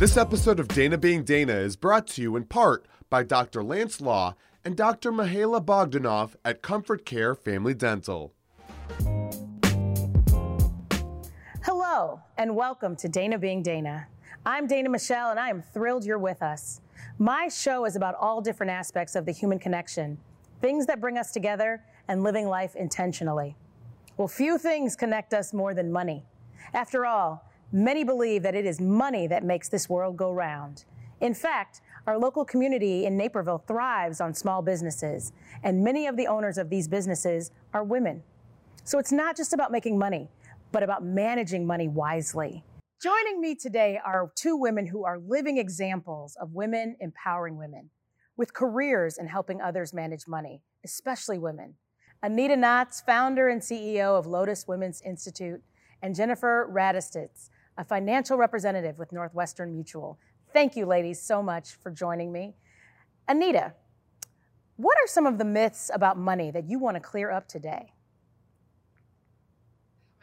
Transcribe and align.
This 0.00 0.16
episode 0.16 0.58
of 0.58 0.68
Dana 0.68 0.96
Being 0.96 1.24
Dana 1.24 1.52
is 1.52 1.76
brought 1.76 2.06
to 2.06 2.22
you 2.22 2.34
in 2.34 2.44
part 2.44 2.86
by 3.10 3.22
Dr. 3.22 3.62
Lance 3.62 4.00
Law 4.00 4.34
and 4.64 4.74
Dr. 4.74 5.12
Mihaela 5.12 5.62
Bogdanov 5.62 6.36
at 6.42 6.62
Comfort 6.62 7.04
Care 7.04 7.34
Family 7.34 7.74
Dental. 7.74 8.32
Hello, 11.62 12.22
and 12.38 12.56
welcome 12.56 12.96
to 12.96 13.10
Dana 13.10 13.38
Being 13.38 13.62
Dana. 13.62 14.08
I'm 14.46 14.66
Dana 14.66 14.88
Michelle, 14.88 15.32
and 15.32 15.38
I 15.38 15.50
am 15.50 15.60
thrilled 15.60 16.06
you're 16.06 16.16
with 16.16 16.42
us. 16.42 16.80
My 17.18 17.48
show 17.48 17.84
is 17.84 17.94
about 17.94 18.14
all 18.14 18.40
different 18.40 18.72
aspects 18.72 19.14
of 19.14 19.26
the 19.26 19.32
human 19.32 19.58
connection, 19.58 20.16
things 20.62 20.86
that 20.86 21.02
bring 21.02 21.18
us 21.18 21.30
together, 21.30 21.84
and 22.08 22.22
living 22.22 22.48
life 22.48 22.74
intentionally. 22.74 23.54
Well, 24.16 24.28
few 24.28 24.56
things 24.56 24.96
connect 24.96 25.34
us 25.34 25.52
more 25.52 25.74
than 25.74 25.92
money. 25.92 26.24
After 26.72 27.04
all, 27.04 27.49
many 27.72 28.04
believe 28.04 28.42
that 28.42 28.54
it 28.54 28.66
is 28.66 28.80
money 28.80 29.26
that 29.26 29.44
makes 29.44 29.68
this 29.68 29.88
world 29.88 30.16
go 30.16 30.32
round. 30.32 30.84
In 31.20 31.34
fact, 31.34 31.82
our 32.06 32.18
local 32.18 32.44
community 32.44 33.04
in 33.04 33.16
Naperville 33.16 33.62
thrives 33.66 34.20
on 34.20 34.34
small 34.34 34.62
businesses, 34.62 35.32
and 35.62 35.84
many 35.84 36.06
of 36.06 36.16
the 36.16 36.26
owners 36.26 36.58
of 36.58 36.70
these 36.70 36.88
businesses 36.88 37.50
are 37.72 37.84
women. 37.84 38.22
So 38.84 38.98
it's 38.98 39.12
not 39.12 39.36
just 39.36 39.52
about 39.52 39.70
making 39.70 39.98
money, 39.98 40.28
but 40.72 40.82
about 40.82 41.04
managing 41.04 41.66
money 41.66 41.88
wisely. 41.88 42.64
Joining 43.02 43.40
me 43.40 43.54
today 43.54 44.00
are 44.04 44.32
two 44.34 44.56
women 44.56 44.86
who 44.86 45.04
are 45.04 45.18
living 45.18 45.58
examples 45.58 46.36
of 46.40 46.52
women 46.52 46.96
empowering 47.00 47.56
women 47.56 47.90
with 48.36 48.54
careers 48.54 49.18
in 49.18 49.26
helping 49.26 49.60
others 49.60 49.92
manage 49.92 50.26
money, 50.26 50.62
especially 50.84 51.38
women. 51.38 51.74
Anita 52.22 52.54
Knotts, 52.54 53.04
founder 53.04 53.48
and 53.48 53.60
CEO 53.60 54.18
of 54.18 54.26
Lotus 54.26 54.66
Women's 54.66 55.02
Institute, 55.02 55.62
and 56.02 56.14
Jennifer 56.14 56.70
Radistitz, 56.72 57.49
a 57.76 57.84
financial 57.84 58.36
representative 58.36 58.98
with 58.98 59.12
Northwestern 59.12 59.72
Mutual. 59.72 60.18
Thank 60.52 60.76
you, 60.76 60.86
ladies, 60.86 61.20
so 61.20 61.42
much 61.42 61.74
for 61.74 61.90
joining 61.90 62.32
me. 62.32 62.54
Anita, 63.28 63.74
what 64.76 64.96
are 64.96 65.06
some 65.06 65.26
of 65.26 65.38
the 65.38 65.44
myths 65.44 65.90
about 65.92 66.18
money 66.18 66.50
that 66.50 66.68
you 66.68 66.78
want 66.78 66.96
to 66.96 67.00
clear 67.00 67.30
up 67.30 67.46
today? 67.46 67.92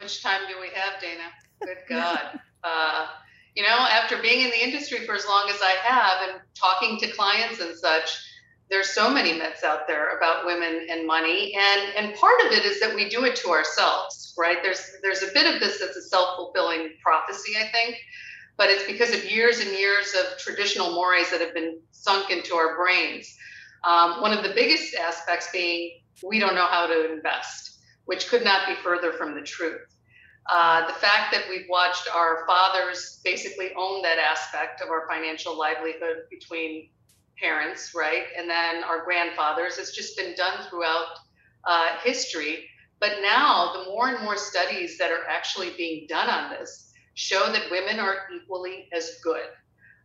Which 0.00 0.22
time 0.22 0.42
do 0.48 0.60
we 0.60 0.68
have, 0.74 1.00
Dana? 1.00 1.24
Good 1.64 1.78
God. 1.88 2.40
uh, 2.62 3.06
you 3.54 3.62
know, 3.62 3.68
after 3.68 4.20
being 4.22 4.44
in 4.44 4.50
the 4.50 4.62
industry 4.62 5.04
for 5.06 5.14
as 5.14 5.26
long 5.26 5.48
as 5.48 5.60
I 5.62 5.74
have 5.82 6.28
and 6.28 6.40
talking 6.54 6.98
to 6.98 7.08
clients 7.12 7.60
and 7.60 7.76
such, 7.76 8.16
there's 8.70 8.90
so 8.90 9.10
many 9.10 9.32
myths 9.32 9.64
out 9.64 9.86
there 9.86 10.16
about 10.16 10.44
women 10.44 10.86
and 10.90 11.06
money 11.06 11.54
and 11.54 11.94
and 11.96 12.16
part 12.16 12.40
of 12.46 12.52
it 12.52 12.64
is 12.64 12.80
that 12.80 12.94
we 12.94 13.08
do 13.08 13.24
it 13.24 13.36
to 13.36 13.50
ourselves 13.50 14.34
right? 14.38 14.58
There's 14.62 14.92
there's 15.02 15.22
a 15.22 15.32
bit 15.34 15.52
of 15.52 15.60
this 15.60 15.80
that's 15.80 15.96
a 15.96 16.02
self-fulfilling 16.02 16.94
prophecy 17.02 17.54
i 17.58 17.66
think 17.72 17.96
but 18.58 18.68
it's 18.68 18.84
because 18.84 19.14
of 19.14 19.24
years 19.30 19.60
and 19.60 19.70
years 19.70 20.14
of 20.14 20.36
traditional 20.38 20.92
mores 20.92 21.30
that 21.30 21.40
have 21.40 21.54
been 21.54 21.80
sunk 21.92 22.30
into 22.30 22.56
our 22.56 22.76
brains. 22.76 23.34
Um, 23.84 24.20
one 24.20 24.36
of 24.36 24.42
the 24.42 24.50
biggest 24.50 24.96
aspects 24.96 25.48
being 25.52 26.00
we 26.26 26.40
don't 26.40 26.56
know 26.56 26.66
how 26.66 26.88
to 26.88 27.12
invest 27.12 27.68
which 28.06 28.28
could 28.28 28.42
not 28.42 28.66
be 28.66 28.74
further 28.74 29.12
from 29.12 29.34
the 29.34 29.42
truth. 29.42 29.82
Uh, 30.50 30.86
the 30.86 30.94
fact 30.94 31.30
that 31.30 31.44
we've 31.50 31.66
watched 31.68 32.08
our 32.12 32.46
fathers 32.46 33.20
basically 33.22 33.68
own 33.76 34.00
that 34.00 34.18
aspect 34.18 34.80
of 34.80 34.88
our 34.88 35.06
financial 35.06 35.56
livelihood 35.56 36.22
between 36.30 36.88
parents, 37.40 37.92
right? 37.94 38.24
And 38.36 38.48
then 38.48 38.84
our 38.84 39.04
grandfathers. 39.04 39.78
It's 39.78 39.94
just 39.94 40.16
been 40.16 40.34
done 40.34 40.64
throughout 40.68 41.06
uh, 41.64 41.98
history. 42.02 42.66
But 43.00 43.18
now, 43.22 43.72
the 43.72 43.90
more 43.90 44.08
and 44.08 44.24
more 44.24 44.36
studies 44.36 44.98
that 44.98 45.10
are 45.10 45.26
actually 45.28 45.70
being 45.76 46.06
done 46.08 46.28
on 46.28 46.50
this 46.50 46.92
show 47.14 47.50
that 47.52 47.70
women 47.70 47.98
are 48.00 48.28
equally 48.34 48.88
as 48.92 49.18
good. 49.22 49.46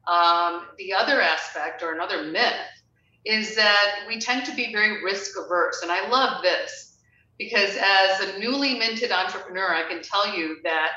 Um, 0.08 0.68
the 0.78 0.94
other 0.94 1.22
aspect, 1.22 1.82
or 1.82 1.94
another 1.94 2.24
myth, 2.24 2.54
is 3.26 3.56
that 3.56 4.04
we 4.08 4.20
tend 4.20 4.46
to 4.46 4.56
be 4.56 4.72
very 4.72 5.04
risk 5.04 5.38
averse. 5.40 5.82
And 5.82 5.92
I 5.92 6.08
love 6.10 6.44
this 6.44 6.98
because, 7.38 7.78
as 7.78 8.20
a 8.20 8.40
newly 8.40 8.78
minted 8.78 9.12
entrepreneur, 9.12 9.74
I 9.74 9.88
can 9.88 10.02
tell 10.02 10.36
you 10.36 10.58
that 10.64 10.92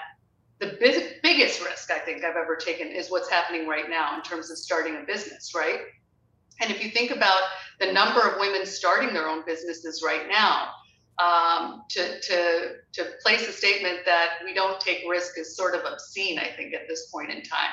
the 0.59 0.77
big, 0.81 1.23
biggest 1.23 1.65
risk 1.65 1.91
I 1.91 1.99
think 1.99 2.25
I've 2.25 2.37
ever 2.37 2.57
taken 2.57 2.89
is 2.89 3.11
what's 3.11 3.31
happening 3.31 3.67
right 3.67 3.89
now 3.89 4.17
in 4.17 4.23
terms 4.23 4.51
of 4.51 4.59
starting 4.59 4.97
a 4.97 5.05
business, 5.07 5.53
right? 5.55 5.81
And 6.61 6.71
if 6.71 6.83
you 6.83 6.91
think 6.91 7.11
about 7.11 7.43
the 7.81 7.93
number 7.93 8.21
of 8.21 8.41
women 8.41 8.65
starting 8.65 9.13
their 9.13 9.29
own 9.29 9.45
businesses 9.47 10.03
right 10.05 10.29
now, 10.29 10.71
um, 11.19 11.85
to, 11.91 12.21
to, 12.21 12.73
to 12.93 13.05
place 13.23 13.49
a 13.49 13.53
statement 13.53 14.01
that 14.05 14.35
we 14.45 14.53
don't 14.53 14.79
take 14.81 15.03
risk 15.09 15.39
is 15.39 15.57
sort 15.57 15.75
of 15.75 15.81
obscene, 15.91 16.39
I 16.39 16.49
think, 16.57 16.75
at 16.75 16.89
this 16.89 17.09
point 17.11 17.31
in 17.31 17.43
time. 17.43 17.71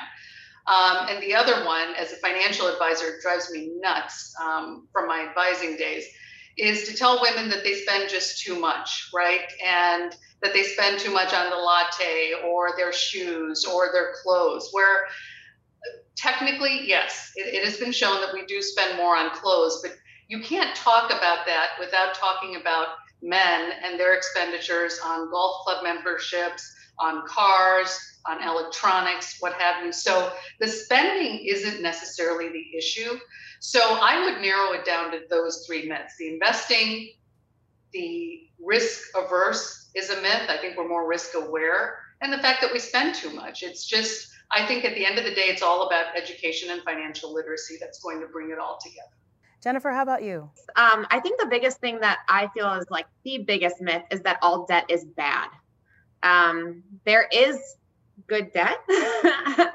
Um, 0.66 1.08
and 1.10 1.22
the 1.22 1.34
other 1.34 1.64
one, 1.66 1.94
as 1.98 2.12
a 2.12 2.16
financial 2.16 2.68
advisor, 2.68 3.18
drives 3.20 3.50
me 3.50 3.72
nuts 3.80 4.34
um, 4.42 4.88
from 4.92 5.06
my 5.06 5.26
advising 5.28 5.76
days, 5.76 6.06
is 6.56 6.88
to 6.88 6.96
tell 6.96 7.20
women 7.20 7.50
that 7.50 7.64
they 7.64 7.74
spend 7.74 8.08
just 8.08 8.42
too 8.42 8.58
much, 8.58 9.10
right? 9.12 9.42
And 9.62 10.16
that 10.42 10.54
they 10.54 10.62
spend 10.62 11.00
too 11.00 11.12
much 11.12 11.34
on 11.34 11.50
the 11.50 11.56
latte 11.56 12.32
or 12.46 12.70
their 12.76 12.92
shoes 12.92 13.64
or 13.64 13.90
their 13.92 14.14
clothes, 14.22 14.70
where 14.72 15.06
technically, 16.16 16.86
yes, 16.86 17.32
it, 17.36 17.54
it 17.54 17.64
has 17.64 17.76
been 17.76 17.92
shown 17.92 18.20
that 18.20 18.32
we 18.32 18.44
do 18.46 18.62
spend 18.62 18.96
more 18.96 19.16
on 19.16 19.30
clothes, 19.30 19.80
but 19.82 19.92
you 20.28 20.40
can't 20.40 20.74
talk 20.76 21.10
about 21.10 21.46
that 21.46 21.70
without 21.78 22.14
talking 22.14 22.56
about 22.56 22.88
men 23.22 23.70
and 23.82 23.98
their 23.98 24.14
expenditures 24.14 24.98
on 25.04 25.30
golf 25.30 25.64
club 25.64 25.82
memberships, 25.82 26.74
on 26.98 27.26
cars, 27.26 27.98
on 28.26 28.42
electronics, 28.42 29.36
what 29.40 29.52
have 29.54 29.84
you. 29.84 29.92
So 29.92 30.32
the 30.60 30.66
spending 30.66 31.44
isn't 31.46 31.82
necessarily 31.82 32.48
the 32.48 32.78
issue. 32.78 33.18
So 33.60 33.80
I 33.80 34.24
would 34.24 34.40
narrow 34.40 34.72
it 34.72 34.84
down 34.84 35.10
to 35.12 35.20
those 35.28 35.64
three 35.66 35.88
myths 35.88 36.14
the 36.18 36.28
investing, 36.28 37.12
the 37.92 38.48
risk 38.62 39.08
averse 39.16 39.90
is 39.94 40.10
a 40.10 40.20
myth. 40.20 40.48
I 40.48 40.56
think 40.58 40.76
we're 40.76 40.88
more 40.88 41.06
risk 41.06 41.34
aware, 41.34 41.98
and 42.20 42.32
the 42.32 42.38
fact 42.38 42.60
that 42.62 42.72
we 42.72 42.78
spend 42.78 43.14
too 43.14 43.30
much. 43.30 43.62
It's 43.62 43.86
just 43.86 44.33
I 44.54 44.66
think 44.66 44.84
at 44.84 44.94
the 44.94 45.04
end 45.04 45.18
of 45.18 45.24
the 45.24 45.34
day, 45.34 45.42
it's 45.42 45.62
all 45.62 45.86
about 45.86 46.16
education 46.16 46.70
and 46.70 46.82
financial 46.82 47.34
literacy 47.34 47.76
that's 47.80 47.98
going 48.00 48.20
to 48.20 48.26
bring 48.26 48.50
it 48.50 48.58
all 48.58 48.78
together. 48.82 49.08
Jennifer, 49.62 49.90
how 49.90 50.02
about 50.02 50.22
you? 50.22 50.50
Um, 50.76 51.06
I 51.10 51.20
think 51.20 51.40
the 51.40 51.46
biggest 51.46 51.80
thing 51.80 51.98
that 52.00 52.18
I 52.28 52.48
feel 52.48 52.72
is 52.74 52.86
like 52.90 53.06
the 53.24 53.38
biggest 53.38 53.80
myth 53.80 54.02
is 54.10 54.20
that 54.20 54.38
all 54.42 54.66
debt 54.66 54.84
is 54.90 55.04
bad. 55.04 55.48
Um, 56.22 56.82
there 57.04 57.28
is 57.32 57.76
good 58.26 58.52
debt. 58.52 58.78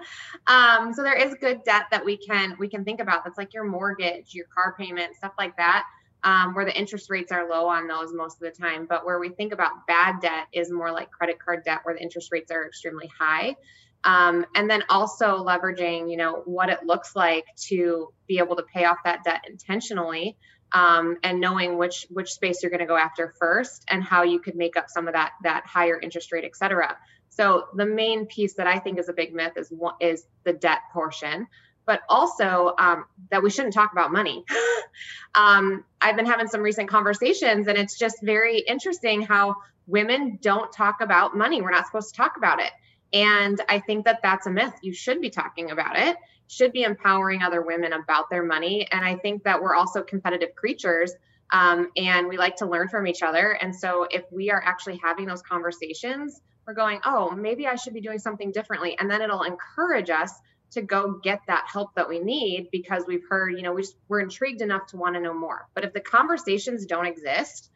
um, 0.47 0.93
so 0.93 1.03
there 1.03 1.17
is 1.17 1.35
good 1.41 1.63
debt 1.63 1.85
that 1.91 2.05
we 2.05 2.17
can 2.17 2.55
we 2.59 2.69
can 2.69 2.85
think 2.85 2.99
about. 2.99 3.23
That's 3.23 3.37
like 3.37 3.53
your 3.53 3.63
mortgage, 3.63 4.33
your 4.33 4.45
car 4.53 4.75
payment, 4.77 5.15
stuff 5.15 5.33
like 5.37 5.57
that. 5.57 5.85
Um, 6.21 6.53
where 6.53 6.65
the 6.65 6.77
interest 6.77 7.09
rates 7.09 7.31
are 7.31 7.49
low 7.49 7.67
on 7.67 7.87
those 7.87 8.13
most 8.13 8.41
of 8.41 8.41
the 8.41 8.51
time. 8.51 8.85
But 8.87 9.05
where 9.05 9.19
we 9.19 9.29
think 9.29 9.53
about 9.53 9.87
bad 9.87 10.19
debt 10.21 10.47
is 10.51 10.69
more 10.69 10.91
like 10.91 11.11
credit 11.11 11.39
card 11.39 11.63
debt, 11.63 11.79
where 11.83 11.95
the 11.95 12.01
interest 12.01 12.29
rates 12.33 12.51
are 12.51 12.65
extremely 12.65 13.09
high. 13.17 13.55
Um, 14.03 14.45
and 14.55 14.69
then 14.69 14.83
also 14.89 15.43
leveraging 15.43 16.09
you 16.09 16.17
know 16.17 16.41
what 16.45 16.69
it 16.69 16.85
looks 16.85 17.15
like 17.15 17.45
to 17.67 18.13
be 18.27 18.39
able 18.39 18.55
to 18.55 18.63
pay 18.63 18.85
off 18.85 18.97
that 19.05 19.23
debt 19.23 19.45
intentionally 19.49 20.37
um, 20.71 21.17
and 21.23 21.39
knowing 21.39 21.77
which 21.77 22.05
which 22.09 22.31
space 22.31 22.61
you're 22.61 22.69
going 22.69 22.79
to 22.79 22.85
go 22.85 22.97
after 22.97 23.33
first 23.39 23.85
and 23.89 24.03
how 24.03 24.23
you 24.23 24.39
could 24.39 24.55
make 24.55 24.77
up 24.77 24.85
some 24.89 25.07
of 25.07 25.13
that 25.13 25.31
that 25.43 25.65
higher 25.65 25.99
interest 25.99 26.31
rate 26.31 26.45
et 26.45 26.55
cetera. 26.55 26.97
So 27.29 27.67
the 27.75 27.85
main 27.85 28.25
piece 28.25 28.55
that 28.55 28.67
i 28.67 28.79
think 28.79 28.99
is 28.99 29.09
a 29.09 29.13
big 29.13 29.33
myth 29.33 29.53
is 29.55 29.73
is 29.99 30.25
the 30.43 30.53
debt 30.53 30.79
portion 30.93 31.47
but 31.89 32.01
also 32.07 32.73
um, 32.77 33.05
that 33.31 33.41
we 33.41 33.49
shouldn't 33.49 33.73
talk 33.73 33.91
about 33.91 34.11
money 34.11 34.45
um, 35.35 35.83
i've 36.01 36.15
been 36.15 36.27
having 36.27 36.47
some 36.47 36.61
recent 36.61 36.87
conversations 36.87 37.67
and 37.67 37.77
it's 37.77 37.97
just 37.97 38.17
very 38.21 38.59
interesting 38.59 39.21
how 39.21 39.55
women 39.87 40.37
don't 40.39 40.71
talk 40.71 41.01
about 41.01 41.35
money 41.35 41.61
we're 41.61 41.71
not 41.71 41.87
supposed 41.87 42.09
to 42.09 42.15
talk 42.15 42.37
about 42.37 42.59
it 42.59 42.71
and 43.13 43.59
I 43.67 43.79
think 43.79 44.05
that 44.05 44.19
that's 44.21 44.45
a 44.47 44.51
myth. 44.51 44.73
You 44.81 44.93
should 44.93 45.21
be 45.21 45.29
talking 45.29 45.71
about 45.71 45.97
it, 45.97 46.17
should 46.47 46.71
be 46.71 46.83
empowering 46.83 47.41
other 47.41 47.61
women 47.61 47.93
about 47.93 48.29
their 48.29 48.43
money. 48.43 48.87
And 48.91 49.03
I 49.03 49.15
think 49.15 49.43
that 49.43 49.61
we're 49.61 49.75
also 49.75 50.03
competitive 50.03 50.55
creatures 50.55 51.13
um, 51.51 51.89
and 51.97 52.27
we 52.27 52.37
like 52.37 52.57
to 52.57 52.67
learn 52.67 52.89
from 52.89 53.07
each 53.07 53.23
other. 53.23 53.51
And 53.51 53.75
so 53.75 54.07
if 54.09 54.23
we 54.31 54.51
are 54.51 54.61
actually 54.63 54.99
having 55.03 55.25
those 55.25 55.41
conversations, 55.41 56.39
we're 56.67 56.75
going, 56.75 56.99
oh, 57.03 57.31
maybe 57.31 57.65
I 57.65 57.75
should 57.75 57.95
be 57.95 58.01
doing 58.01 58.19
something 58.19 58.51
differently. 58.51 58.95
And 58.99 59.09
then 59.09 59.21
it'll 59.23 59.43
encourage 59.43 60.11
us 60.11 60.31
to 60.71 60.81
go 60.81 61.19
get 61.23 61.41
that 61.47 61.65
help 61.71 61.95
that 61.95 62.07
we 62.07 62.19
need 62.19 62.69
because 62.71 63.03
we've 63.07 63.27
heard, 63.29 63.55
you 63.55 63.63
know, 63.63 63.73
we 63.73 63.81
just, 63.81 63.95
we're 64.07 64.19
intrigued 64.19 64.61
enough 64.61 64.87
to 64.87 64.97
want 64.97 65.15
to 65.15 65.21
know 65.21 65.33
more. 65.33 65.67
But 65.73 65.83
if 65.83 65.93
the 65.93 65.99
conversations 65.99 66.85
don't 66.85 67.05
exist, 67.05 67.71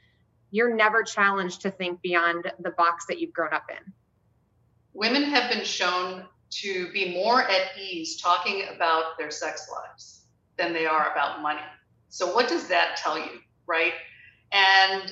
you're 0.51 0.75
never 0.75 1.03
challenged 1.03 1.61
to 1.61 1.71
think 1.71 2.01
beyond 2.01 2.51
the 2.59 2.69
box 2.71 3.07
that 3.07 3.19
you've 3.19 3.33
grown 3.33 3.53
up 3.53 3.65
in 3.69 3.93
women 4.93 5.23
have 5.23 5.51
been 5.51 5.65
shown 5.65 6.23
to 6.49 6.91
be 6.91 7.13
more 7.13 7.41
at 7.41 7.77
ease 7.79 8.21
talking 8.21 8.65
about 8.75 9.17
their 9.17 9.31
sex 9.31 9.67
lives 9.71 10.21
than 10.57 10.71
they 10.71 10.85
are 10.85 11.11
about 11.11 11.41
money. 11.41 11.61
So, 12.09 12.33
what 12.33 12.47
does 12.47 12.67
that 12.67 12.95
tell 12.97 13.17
you, 13.17 13.39
right? 13.65 13.93
And 14.51 15.11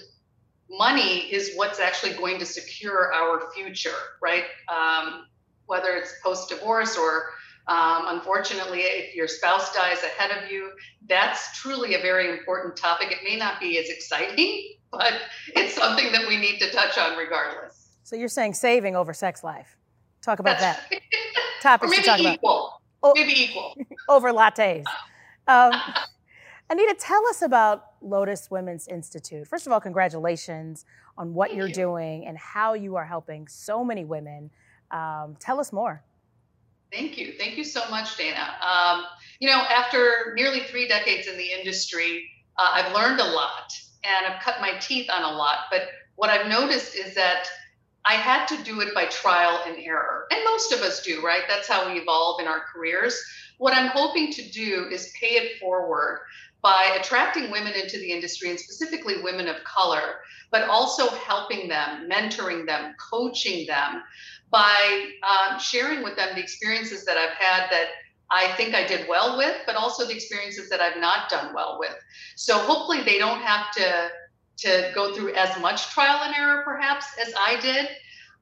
money 0.69 1.31
is 1.33 1.53
what's 1.55 1.79
actually 1.79 2.13
going 2.13 2.37
to 2.39 2.45
secure 2.45 3.11
our 3.11 3.51
future, 3.53 3.89
right? 4.21 4.45
Um, 4.69 5.25
whether 5.65 5.95
it's 5.95 6.13
post 6.23 6.49
divorce 6.49 6.95
or 6.97 7.31
Um, 7.67 8.05
unfortunately, 8.07 8.79
if 8.81 9.15
your 9.15 9.27
spouse 9.27 9.73
dies 9.73 9.97
ahead 10.03 10.31
of 10.31 10.51
you, 10.51 10.71
that's 11.07 11.59
truly 11.59 11.95
a 11.95 12.01
very 12.01 12.29
important 12.29 12.75
topic. 12.75 13.11
It 13.11 13.19
may 13.23 13.37
not 13.37 13.59
be 13.59 13.77
as 13.77 13.89
exciting, 13.89 14.73
but 14.91 15.13
it's 15.55 15.73
something 15.73 16.11
that 16.11 16.27
we 16.27 16.37
need 16.37 16.59
to 16.59 16.71
touch 16.71 16.97
on 16.97 17.17
regardless. 17.17 17.89
So 18.03 18.15
you're 18.15 18.27
saying 18.27 18.55
saving 18.55 18.95
over 18.95 19.13
sex 19.13 19.43
life. 19.43 19.77
Talk 20.21 20.39
about 20.39 20.59
That's, 20.59 20.89
that. 20.89 21.01
Topics 21.61 21.95
to 21.95 22.01
talk 22.03 22.19
equal. 22.19 22.67
about. 22.67 22.81
Oh, 23.03 23.13
maybe 23.15 23.39
equal. 23.39 23.75
over 24.09 24.31
lattes. 24.31 24.85
Um, 25.47 25.73
Anita, 26.69 26.95
tell 26.99 27.25
us 27.27 27.41
about 27.41 27.85
Lotus 28.01 28.49
Women's 28.49 28.87
Institute. 28.87 29.47
First 29.47 29.67
of 29.67 29.73
all, 29.73 29.79
congratulations 29.81 30.85
on 31.17 31.33
what 31.33 31.49
Thank 31.49 31.57
you're 31.57 31.67
you. 31.67 31.73
doing 31.73 32.25
and 32.25 32.37
how 32.37 32.73
you 32.73 32.95
are 32.95 33.05
helping 33.05 33.47
so 33.47 33.83
many 33.83 34.05
women. 34.05 34.51
Um, 34.89 35.35
tell 35.39 35.59
us 35.59 35.73
more. 35.73 36.03
Thank 36.91 37.17
you. 37.17 37.33
Thank 37.37 37.57
you 37.57 37.63
so 37.63 37.81
much, 37.89 38.17
Dana. 38.17 38.55
Um, 38.61 39.05
you 39.39 39.47
know, 39.47 39.59
after 39.59 40.33
nearly 40.35 40.61
three 40.61 40.87
decades 40.87 41.27
in 41.27 41.37
the 41.37 41.51
industry, 41.51 42.29
uh, 42.57 42.71
I've 42.73 42.93
learned 42.93 43.19
a 43.19 43.25
lot 43.25 43.73
and 44.03 44.25
I've 44.25 44.41
cut 44.41 44.59
my 44.59 44.77
teeth 44.79 45.09
on 45.09 45.23
a 45.23 45.37
lot. 45.37 45.65
But 45.71 45.83
what 46.15 46.29
I've 46.29 46.47
noticed 46.47 46.95
is 46.95 47.15
that 47.15 47.47
I 48.03 48.13
had 48.13 48.47
to 48.47 48.63
do 48.63 48.81
it 48.81 48.93
by 48.93 49.05
trial 49.05 49.61
and 49.65 49.77
error. 49.77 50.25
And 50.31 50.43
most 50.43 50.73
of 50.73 50.81
us 50.81 51.03
do, 51.03 51.23
right? 51.23 51.43
That's 51.47 51.67
how 51.67 51.91
we 51.91 51.99
evolve 51.99 52.41
in 52.41 52.47
our 52.47 52.63
careers. 52.73 53.21
What 53.57 53.75
I'm 53.75 53.89
hoping 53.89 54.31
to 54.33 54.49
do 54.49 54.87
is 54.91 55.13
pay 55.19 55.35
it 55.35 55.59
forward 55.59 56.21
by 56.61 56.97
attracting 56.99 57.51
women 57.51 57.73
into 57.73 57.97
the 57.97 58.11
industry 58.11 58.49
and 58.49 58.59
specifically 58.59 59.21
women 59.21 59.47
of 59.47 59.63
color, 59.63 60.19
but 60.51 60.67
also 60.67 61.09
helping 61.09 61.67
them, 61.67 62.09
mentoring 62.09 62.65
them, 62.65 62.95
coaching 63.11 63.65
them 63.67 64.03
by 64.51 65.09
um, 65.23 65.59
sharing 65.59 66.03
with 66.03 66.15
them 66.15 66.35
the 66.35 66.41
experiences 66.41 67.05
that 67.05 67.17
I've 67.17 67.37
had 67.37 67.69
that 67.71 67.87
I 68.29 68.53
think 68.53 68.75
I 68.75 68.85
did 68.85 69.07
well 69.07 69.37
with, 69.37 69.55
but 69.65 69.75
also 69.75 70.05
the 70.05 70.13
experiences 70.13 70.69
that 70.69 70.79
I've 70.79 70.99
not 70.99 71.29
done 71.29 71.53
well 71.53 71.77
with. 71.79 71.95
So 72.35 72.57
hopefully 72.57 73.03
they 73.03 73.17
don't 73.17 73.41
have 73.41 73.71
to 73.73 74.09
to 74.57 74.91
go 74.93 75.13
through 75.15 75.33
as 75.33 75.59
much 75.59 75.89
trial 75.89 76.21
and 76.23 76.35
error 76.35 76.61
perhaps 76.63 77.05
as 77.19 77.33
I 77.35 77.59
did, 77.61 77.89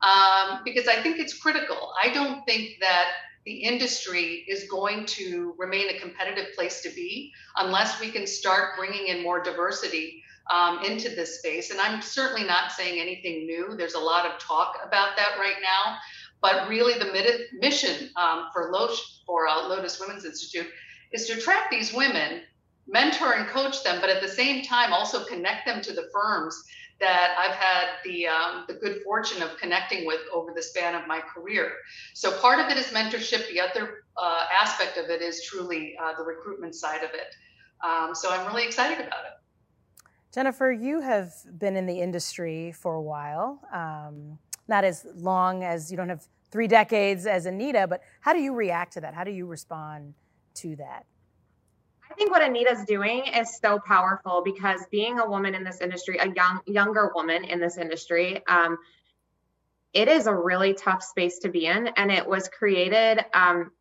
um, 0.01 0.61
because 0.65 0.88
I 0.88 1.01
think 1.01 1.17
it's 1.17 1.33
critical. 1.33 1.94
I 2.03 2.09
don't 2.09 2.45
think 2.45 2.71
that 2.81 3.06
the 3.45 3.53
industry 3.53 4.45
is 4.47 4.65
going 4.65 5.06
to 5.06 5.56
remain 5.57 5.89
a 5.89 6.00
competitive 6.00 6.53
place 6.56 6.81
to 6.81 6.89
be 6.89 7.31
unless 7.56 8.00
we 8.01 8.11
can 8.11 8.27
start 8.27 8.75
bringing 8.77 9.07
in 9.07 9.23
more 9.23 9.41
diversity 9.41 10.19
um, 10.50 10.84
into 10.84 11.10
this 11.10 11.40
space. 11.40 11.72
And 11.72 11.80
I'm 11.80 12.01
certainly 12.01 12.44
not 12.44 12.72
saying 12.72 13.00
anything 13.00 13.46
new. 13.46 13.75
There's 13.78 13.94
a 13.94 14.00
lot 14.00 14.25
of 14.25 14.40
talk 14.40 14.80
about 14.86 15.16
that 15.18 15.38
right 15.40 15.57
now. 15.62 15.98
But 16.42 16.69
really, 16.69 16.98
the 16.98 17.48
mission 17.60 18.10
um, 18.16 18.48
for, 18.54 18.72
Lotus, 18.72 19.24
for 19.25 19.48
uh, 19.48 19.68
Lotus 19.68 20.00
Women's 20.00 20.25
Institute 20.25 20.68
is 21.12 21.28
to 21.28 21.34
attract 21.34 21.69
these 21.69 21.94
women, 21.94 22.42
mentor 22.88 23.34
and 23.34 23.48
coach 23.48 23.84
them, 23.84 24.00
but 24.00 24.10
at 24.10 24.22
the 24.22 24.28
same 24.28 24.63
time 24.63 24.94
also 24.94 25.25
connect 25.25 25.66
them 25.66 25.81
to 25.81 25.94
the 25.94 26.10
firms 26.13 26.63
that 27.00 27.36
I've 27.38 27.56
had 27.56 27.88
the 28.04 28.28
um, 28.28 28.66
the 28.68 28.74
good 28.74 29.02
fortune 29.04 29.42
of 29.42 29.57
connecting 29.57 30.06
with 30.06 30.19
over 30.34 30.52
the 30.54 30.62
span 30.62 30.95
of 30.95 31.07
my 31.07 31.22
career. 31.22 31.72
So 32.13 32.38
part 32.40 32.60
of 32.60 32.69
it 32.69 32.78
is 32.78 32.88
mentorship. 32.88 33.48
The 33.50 33.62
other 33.62 34.04
uh, 34.18 34.45
aspect 34.62 34.98
of 34.98 35.10
it 35.10 35.22
is 35.22 35.44
truly 35.45 35.95
uh, 36.02 36.13
the 36.18 36.24
recruitment 36.24 36.75
side 36.75 37.04
of 37.04 37.12
it. 37.13 37.36
Um, 37.86 38.13
so 38.13 38.30
I'm 38.31 38.45
really 38.48 38.66
excited 38.66 39.00
about 39.00 39.25
it. 39.25 39.31
Jennifer, 40.34 40.72
you 40.72 41.02
have 41.02 41.34
been 41.58 41.76
in 41.76 41.88
the 41.88 42.00
industry 42.02 42.72
for 42.72 42.94
a 42.94 43.02
while, 43.02 43.60
um, 43.74 44.38
not 44.68 44.84
as 44.84 45.06
long 45.16 45.64
as 45.64 45.90
you 45.90 45.98
don't 45.98 46.10
have 46.10 46.28
three 46.52 46.68
decades 46.68 47.26
as 47.26 47.48
Anita, 47.48 47.88
but 47.88 48.02
how 48.22 48.34
do 48.34 48.40
you 48.40 48.54
react 48.54 48.94
to 48.94 49.02
that? 49.02 49.16
How 49.16 49.24
do 49.24 49.31
you 49.31 49.48
respond 49.48 50.14
to 50.56 50.76
that? 50.76 51.06
I 52.12 52.14
think 52.16 52.31
what 52.31 52.42
Anita's 52.44 52.86
doing 52.86 53.26
is 53.26 53.58
so 53.58 53.80
powerful 53.80 54.42
because 54.44 54.86
being 54.92 55.20
a 55.20 55.28
woman 55.28 55.56
in 55.56 55.64
this 55.64 55.81
industry, 55.81 56.18
a 56.18 56.28
young 56.31 56.60
younger 56.66 57.12
woman 57.14 57.44
in 57.44 57.60
this 57.60 57.78
industry, 57.78 58.46
um, 58.48 58.78
it 59.94 60.08
is 60.08 60.28
a 60.28 60.36
really 60.36 60.74
tough 60.74 61.04
space 61.04 61.40
to 61.40 61.50
be 61.50 61.66
in, 61.66 61.88
and 61.88 62.12
it 62.12 62.28
was 62.28 62.50
created 62.50 63.26
um, 63.34 63.72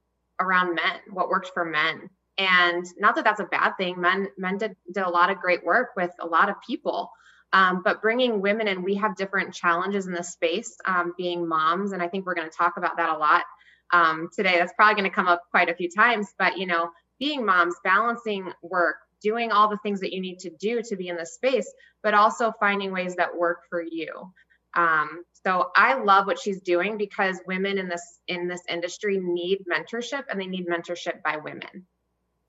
around 0.41 0.75
men, 0.75 1.00
what 1.11 1.29
worked 1.29 1.50
for 1.53 1.65
men. 1.65 2.09
And 2.38 2.87
not 2.99 3.17
that 3.17 3.25
that's 3.25 3.40
a 3.40 3.44
bad 3.44 3.73
thing. 3.79 4.00
Men 4.00 4.29
men 4.38 4.58
did, 4.58 4.76
did 4.93 5.02
a 5.02 5.11
lot 5.11 5.31
of 5.31 5.38
great 5.38 5.64
work 5.64 5.90
with 5.96 6.12
a 6.20 6.26
lot 6.26 6.49
of 6.49 6.56
people, 6.64 7.11
um, 7.52 7.82
but 7.85 8.00
bringing 8.00 8.40
women 8.40 8.69
in, 8.69 8.82
we 8.82 8.94
have 8.96 9.17
different 9.17 9.55
challenges 9.55 10.06
in 10.06 10.12
this 10.12 10.31
space, 10.31 10.76
um, 10.87 11.14
being 11.17 11.49
moms, 11.49 11.93
and 11.93 12.02
I 12.02 12.08
think 12.08 12.26
we're 12.26 12.35
going 12.35 12.49
to 12.49 12.56
talk 12.56 12.76
about 12.76 12.96
that 12.99 13.11
a 13.11 13.19
lot 13.19 13.44
um, 13.93 14.29
today. 14.35 14.56
That's 14.58 14.73
probably 14.75 15.00
going 15.00 15.11
to 15.11 15.14
come 15.14 15.29
up 15.29 15.43
quite 15.50 15.69
a 15.69 15.75
few 15.75 15.90
times, 15.90 16.32
but 16.38 16.58
you 16.58 16.67
know, 16.67 16.90
being 17.19 17.44
moms, 17.44 17.75
balancing 17.82 18.52
work, 18.62 18.96
doing 19.23 19.50
all 19.50 19.69
the 19.69 19.79
things 19.82 20.00
that 20.00 20.12
you 20.12 20.20
need 20.20 20.38
to 20.40 20.50
do 20.50 20.82
to 20.82 20.96
be 20.96 21.08
in 21.08 21.17
this 21.17 21.35
space, 21.35 21.73
but 22.02 22.14
also 22.14 22.52
finding 22.61 22.93
ways 22.93 23.17
that 23.17 23.37
work 23.37 23.61
for 23.69 23.82
you. 23.82 24.32
Um, 24.76 25.25
so 25.44 25.70
I 25.75 25.94
love 25.94 26.26
what 26.26 26.38
she's 26.38 26.61
doing 26.61 26.99
because 26.99 27.40
women 27.46 27.79
in 27.79 27.88
this 27.88 28.20
in 28.29 28.49
this 28.49 28.62
industry 28.69 29.19
need 29.20 29.61
mentorship 29.70 30.25
and 30.31 30.40
they 30.40 30.46
need 30.46 30.67
mentorship 30.69 31.23
by 31.25 31.38
women. 31.38 31.87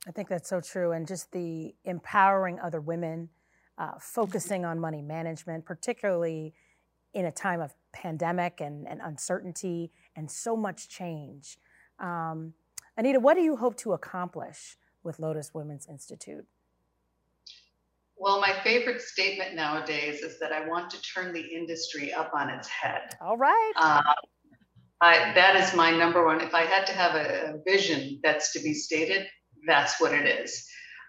I 0.07 0.11
think 0.11 0.29
that's 0.29 0.49
so 0.49 0.61
true. 0.61 0.91
And 0.91 1.07
just 1.07 1.31
the 1.31 1.75
empowering 1.83 2.59
other 2.59 2.81
women, 2.81 3.29
uh, 3.77 3.93
focusing 3.99 4.65
on 4.65 4.79
money 4.79 5.01
management, 5.01 5.65
particularly 5.65 6.53
in 7.13 7.25
a 7.25 7.31
time 7.31 7.61
of 7.61 7.73
pandemic 7.91 8.61
and, 8.61 8.87
and 8.87 9.01
uncertainty 9.03 9.91
and 10.15 10.29
so 10.29 10.55
much 10.55 10.89
change. 10.89 11.57
Um, 11.99 12.53
Anita, 12.97 13.19
what 13.19 13.35
do 13.35 13.41
you 13.41 13.55
hope 13.55 13.77
to 13.77 13.93
accomplish 13.93 14.77
with 15.03 15.19
Lotus 15.19 15.53
Women's 15.53 15.87
Institute? 15.87 16.45
Well, 18.17 18.41
my 18.41 18.53
favorite 18.63 19.01
statement 19.01 19.55
nowadays 19.55 20.21
is 20.21 20.39
that 20.39 20.51
I 20.51 20.67
want 20.67 20.89
to 20.91 21.01
turn 21.01 21.33
the 21.33 21.41
industry 21.41 22.13
up 22.13 22.31
on 22.33 22.49
its 22.49 22.67
head. 22.67 23.15
All 23.21 23.37
right. 23.37 23.71
Uh, 23.77 24.01
I, 25.01 25.31
that 25.33 25.55
is 25.55 25.73
my 25.73 25.91
number 25.91 26.25
one. 26.25 26.41
If 26.41 26.53
I 26.53 26.63
had 26.63 26.85
to 26.87 26.93
have 26.93 27.15
a, 27.15 27.53
a 27.53 27.61
vision 27.65 28.19
that's 28.21 28.51
to 28.53 28.59
be 28.59 28.73
stated, 28.73 29.25
that's 29.65 29.99
what 29.99 30.13
it 30.13 30.25
is. 30.41 30.65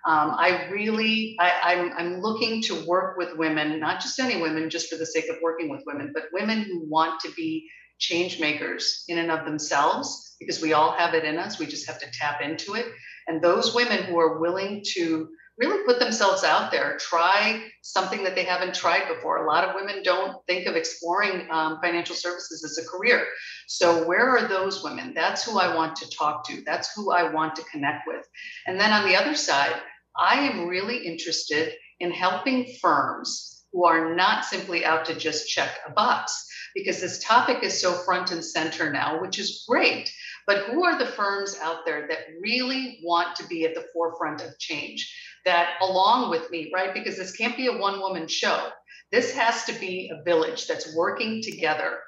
Um, 0.06 0.30
I 0.38 0.68
really, 0.70 1.36
I, 1.38 1.74
I'm, 1.74 1.92
I'm 1.92 2.20
looking 2.22 2.62
to 2.62 2.86
work 2.86 3.18
with 3.18 3.36
women, 3.36 3.78
not 3.80 4.00
just 4.00 4.18
any 4.18 4.40
women, 4.40 4.70
just 4.70 4.88
for 4.88 4.96
the 4.96 5.04
sake 5.04 5.28
of 5.28 5.36
working 5.42 5.68
with 5.68 5.82
women, 5.86 6.12
but 6.14 6.24
women 6.32 6.62
who 6.62 6.88
want 6.88 7.20
to 7.20 7.30
be 7.32 7.68
change 7.98 8.40
makers 8.40 9.04
in 9.08 9.18
and 9.18 9.30
of 9.30 9.44
themselves, 9.44 10.36
because 10.40 10.62
we 10.62 10.72
all 10.72 10.92
have 10.92 11.12
it 11.12 11.24
in 11.24 11.36
us. 11.38 11.58
We 11.58 11.66
just 11.66 11.86
have 11.86 11.98
to 12.00 12.10
tap 12.12 12.40
into 12.40 12.74
it. 12.74 12.86
And 13.28 13.42
those 13.42 13.74
women 13.74 14.04
who 14.04 14.18
are 14.18 14.40
willing 14.40 14.82
to 14.94 15.28
really 15.60 15.84
put 15.84 15.98
themselves 15.98 16.42
out 16.42 16.70
there, 16.70 16.96
try 16.98 17.62
something 17.82 18.24
that 18.24 18.34
they 18.34 18.44
haven't 18.44 18.74
tried 18.74 19.06
before. 19.08 19.44
A 19.44 19.46
lot 19.46 19.62
of 19.62 19.74
women 19.74 20.02
don't 20.02 20.38
think 20.46 20.66
of 20.66 20.74
exploring 20.74 21.46
um, 21.50 21.78
financial 21.82 22.16
services 22.16 22.64
as 22.64 22.82
a 22.82 22.88
career. 22.88 23.26
So, 23.68 24.06
where 24.06 24.28
are 24.30 24.48
those 24.48 24.82
women? 24.82 25.12
That's 25.14 25.44
who 25.44 25.58
I 25.58 25.74
want 25.74 25.96
to 25.96 26.10
talk 26.10 26.46
to. 26.48 26.62
That's 26.64 26.92
who 26.94 27.12
I 27.12 27.30
want 27.30 27.54
to 27.56 27.64
connect 27.64 28.06
with. 28.06 28.26
And 28.66 28.80
then 28.80 28.90
on 28.90 29.06
the 29.06 29.16
other 29.16 29.34
side, 29.34 29.74
I 30.18 30.36
am 30.40 30.66
really 30.66 31.06
interested 31.06 31.74
in 32.00 32.10
helping 32.10 32.74
firms 32.80 33.64
who 33.72 33.84
are 33.84 34.14
not 34.14 34.44
simply 34.44 34.84
out 34.84 35.04
to 35.04 35.14
just 35.14 35.48
check 35.48 35.70
a 35.86 35.92
box 35.92 36.46
because 36.74 37.00
this 37.00 37.22
topic 37.22 37.62
is 37.62 37.80
so 37.80 37.92
front 37.92 38.30
and 38.30 38.44
center 38.44 38.90
now, 38.90 39.20
which 39.20 39.38
is 39.38 39.64
great. 39.68 40.10
But 40.46 40.64
who 40.64 40.84
are 40.84 40.98
the 40.98 41.06
firms 41.06 41.56
out 41.62 41.84
there 41.84 42.08
that 42.08 42.40
really 42.40 43.00
want 43.04 43.36
to 43.36 43.46
be 43.46 43.64
at 43.64 43.74
the 43.74 43.86
forefront 43.92 44.42
of 44.42 44.58
change? 44.58 45.12
That 45.44 45.70
along 45.80 46.30
with 46.30 46.50
me, 46.50 46.70
right? 46.74 46.92
Because 46.92 47.16
this 47.16 47.36
can't 47.36 47.56
be 47.56 47.66
a 47.66 47.78
one 47.78 48.00
woman 48.00 48.28
show. 48.28 48.68
This 49.10 49.32
has 49.34 49.64
to 49.64 49.72
be 49.72 50.10
a 50.12 50.22
village 50.22 50.66
that's 50.66 50.94
working 50.94 51.42
together 51.42 51.98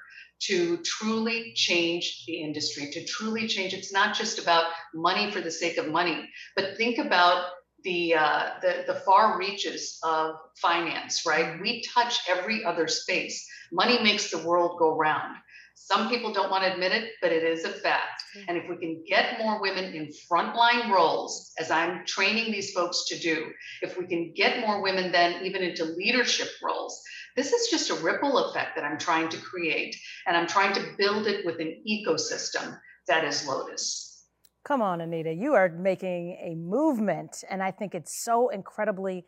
to 0.42 0.78
truly 0.78 1.52
change 1.54 2.24
the 2.26 2.42
industry, 2.42 2.90
to 2.92 3.04
truly 3.04 3.46
change. 3.46 3.74
It's 3.74 3.92
not 3.92 4.16
just 4.16 4.38
about 4.38 4.66
money 4.94 5.30
for 5.30 5.40
the 5.40 5.50
sake 5.50 5.78
of 5.78 5.88
money, 5.88 6.28
but 6.56 6.76
think 6.76 6.98
about 6.98 7.46
the, 7.84 8.14
uh, 8.14 8.50
the 8.60 8.84
the 8.86 9.00
far 9.00 9.38
reaches 9.38 9.98
of 10.04 10.36
finance, 10.56 11.26
right? 11.26 11.60
We 11.60 11.82
touch 11.94 12.20
every 12.28 12.64
other 12.64 12.86
space. 12.86 13.44
Money 13.72 14.00
makes 14.02 14.30
the 14.30 14.38
world 14.46 14.78
go 14.78 14.96
round. 14.96 15.36
Some 15.84 16.08
people 16.08 16.32
don't 16.32 16.50
want 16.50 16.64
to 16.64 16.72
admit 16.72 16.92
it, 16.92 17.12
but 17.20 17.32
it 17.32 17.42
is 17.42 17.64
a 17.64 17.70
fact. 17.70 18.22
And 18.48 18.56
if 18.56 18.68
we 18.68 18.76
can 18.76 19.02
get 19.06 19.38
more 19.38 19.60
women 19.60 19.92
in 19.92 20.08
frontline 20.30 20.90
roles, 20.90 21.52
as 21.58 21.70
I'm 21.70 22.06
training 22.06 22.52
these 22.52 22.72
folks 22.72 23.06
to 23.08 23.18
do, 23.18 23.50
if 23.82 23.98
we 23.98 24.06
can 24.06 24.32
get 24.34 24.60
more 24.60 24.80
women 24.80 25.10
then 25.10 25.44
even 25.44 25.62
into 25.62 25.84
leadership 25.84 26.48
roles, 26.62 27.02
this 27.36 27.52
is 27.52 27.68
just 27.68 27.90
a 27.90 27.94
ripple 27.94 28.38
effect 28.38 28.76
that 28.76 28.84
I'm 28.84 28.96
trying 28.98 29.28
to 29.30 29.38
create. 29.38 29.96
And 30.26 30.36
I'm 30.36 30.46
trying 30.46 30.72
to 30.74 30.82
build 30.96 31.26
it 31.26 31.44
with 31.44 31.58
an 31.60 31.82
ecosystem 31.88 32.78
that 33.08 33.24
is 33.24 33.46
Lotus. 33.46 34.24
Come 34.64 34.80
on, 34.80 35.00
Anita. 35.00 35.32
You 35.32 35.54
are 35.54 35.68
making 35.68 36.38
a 36.40 36.54
movement, 36.54 37.42
and 37.50 37.60
I 37.62 37.72
think 37.72 37.94
it's 37.96 38.24
so 38.24 38.48
incredibly 38.50 39.24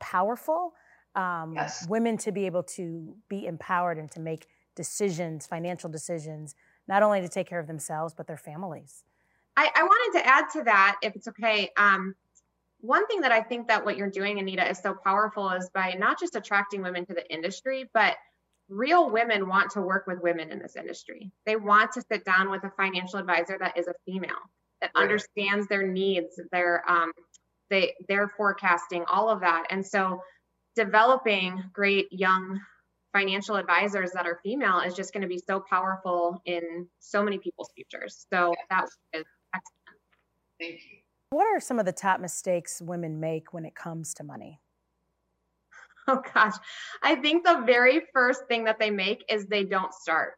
powerful. 0.00 0.72
Um, 1.14 1.52
Yes. 1.54 1.86
Women 1.88 2.16
to 2.18 2.32
be 2.32 2.46
able 2.46 2.62
to 2.62 3.14
be 3.28 3.46
empowered 3.46 3.98
and 3.98 4.10
to 4.12 4.20
make 4.20 4.46
decisions, 4.80 5.46
financial 5.46 5.90
decisions, 5.90 6.54
not 6.88 7.02
only 7.02 7.20
to 7.20 7.28
take 7.28 7.46
care 7.46 7.60
of 7.60 7.66
themselves, 7.66 8.14
but 8.16 8.26
their 8.26 8.38
families. 8.38 9.04
I, 9.58 9.68
I 9.74 9.82
wanted 9.82 10.18
to 10.18 10.26
add 10.26 10.44
to 10.54 10.62
that, 10.64 10.96
if 11.02 11.14
it's 11.16 11.28
okay. 11.28 11.68
Um, 11.76 12.14
one 12.80 13.06
thing 13.08 13.20
that 13.20 13.30
I 13.30 13.42
think 13.42 13.68
that 13.68 13.84
what 13.84 13.98
you're 13.98 14.08
doing, 14.08 14.38
Anita, 14.38 14.66
is 14.70 14.78
so 14.78 14.96
powerful 15.04 15.50
is 15.50 15.68
by 15.74 15.96
not 15.98 16.18
just 16.18 16.34
attracting 16.34 16.80
women 16.80 17.04
to 17.04 17.12
the 17.12 17.30
industry, 17.30 17.90
but 17.92 18.16
real 18.70 19.10
women 19.10 19.48
want 19.48 19.70
to 19.72 19.82
work 19.82 20.06
with 20.06 20.18
women 20.22 20.50
in 20.50 20.58
this 20.58 20.76
industry. 20.76 21.30
They 21.44 21.56
want 21.56 21.92
to 21.92 22.02
sit 22.10 22.24
down 22.24 22.50
with 22.50 22.64
a 22.64 22.72
financial 22.78 23.18
advisor 23.18 23.58
that 23.60 23.76
is 23.76 23.86
a 23.86 23.94
female, 24.06 24.30
that 24.80 24.92
right. 24.96 25.02
understands 25.02 25.66
their 25.66 25.86
needs, 25.86 26.40
their 26.52 26.82
um, 26.90 27.12
they 27.68 27.92
their 28.08 28.28
forecasting, 28.28 29.04
all 29.08 29.28
of 29.28 29.40
that. 29.40 29.64
And 29.68 29.84
so 29.86 30.22
developing 30.74 31.62
great 31.74 32.08
young 32.10 32.60
financial 33.12 33.56
advisors 33.56 34.12
that 34.12 34.26
are 34.26 34.40
female 34.42 34.80
is 34.80 34.94
just 34.94 35.12
going 35.12 35.22
to 35.22 35.28
be 35.28 35.40
so 35.44 35.60
powerful 35.68 36.40
in 36.44 36.86
so 36.98 37.22
many 37.22 37.38
people's 37.38 37.70
futures. 37.74 38.26
So 38.32 38.54
that 38.70 38.84
is 39.12 39.24
excellent. 39.54 40.00
Thank 40.60 40.80
you. 40.90 40.98
What 41.30 41.46
are 41.46 41.60
some 41.60 41.78
of 41.78 41.86
the 41.86 41.92
top 41.92 42.20
mistakes 42.20 42.82
women 42.82 43.20
make 43.20 43.52
when 43.52 43.64
it 43.64 43.74
comes 43.74 44.14
to 44.14 44.24
money? 44.24 44.60
Oh 46.08 46.22
gosh, 46.34 46.54
I 47.04 47.14
think 47.16 47.44
the 47.44 47.62
very 47.66 48.00
first 48.12 48.46
thing 48.48 48.64
that 48.64 48.80
they 48.80 48.90
make 48.90 49.22
is 49.30 49.46
they 49.46 49.62
don't 49.62 49.92
start. 49.94 50.32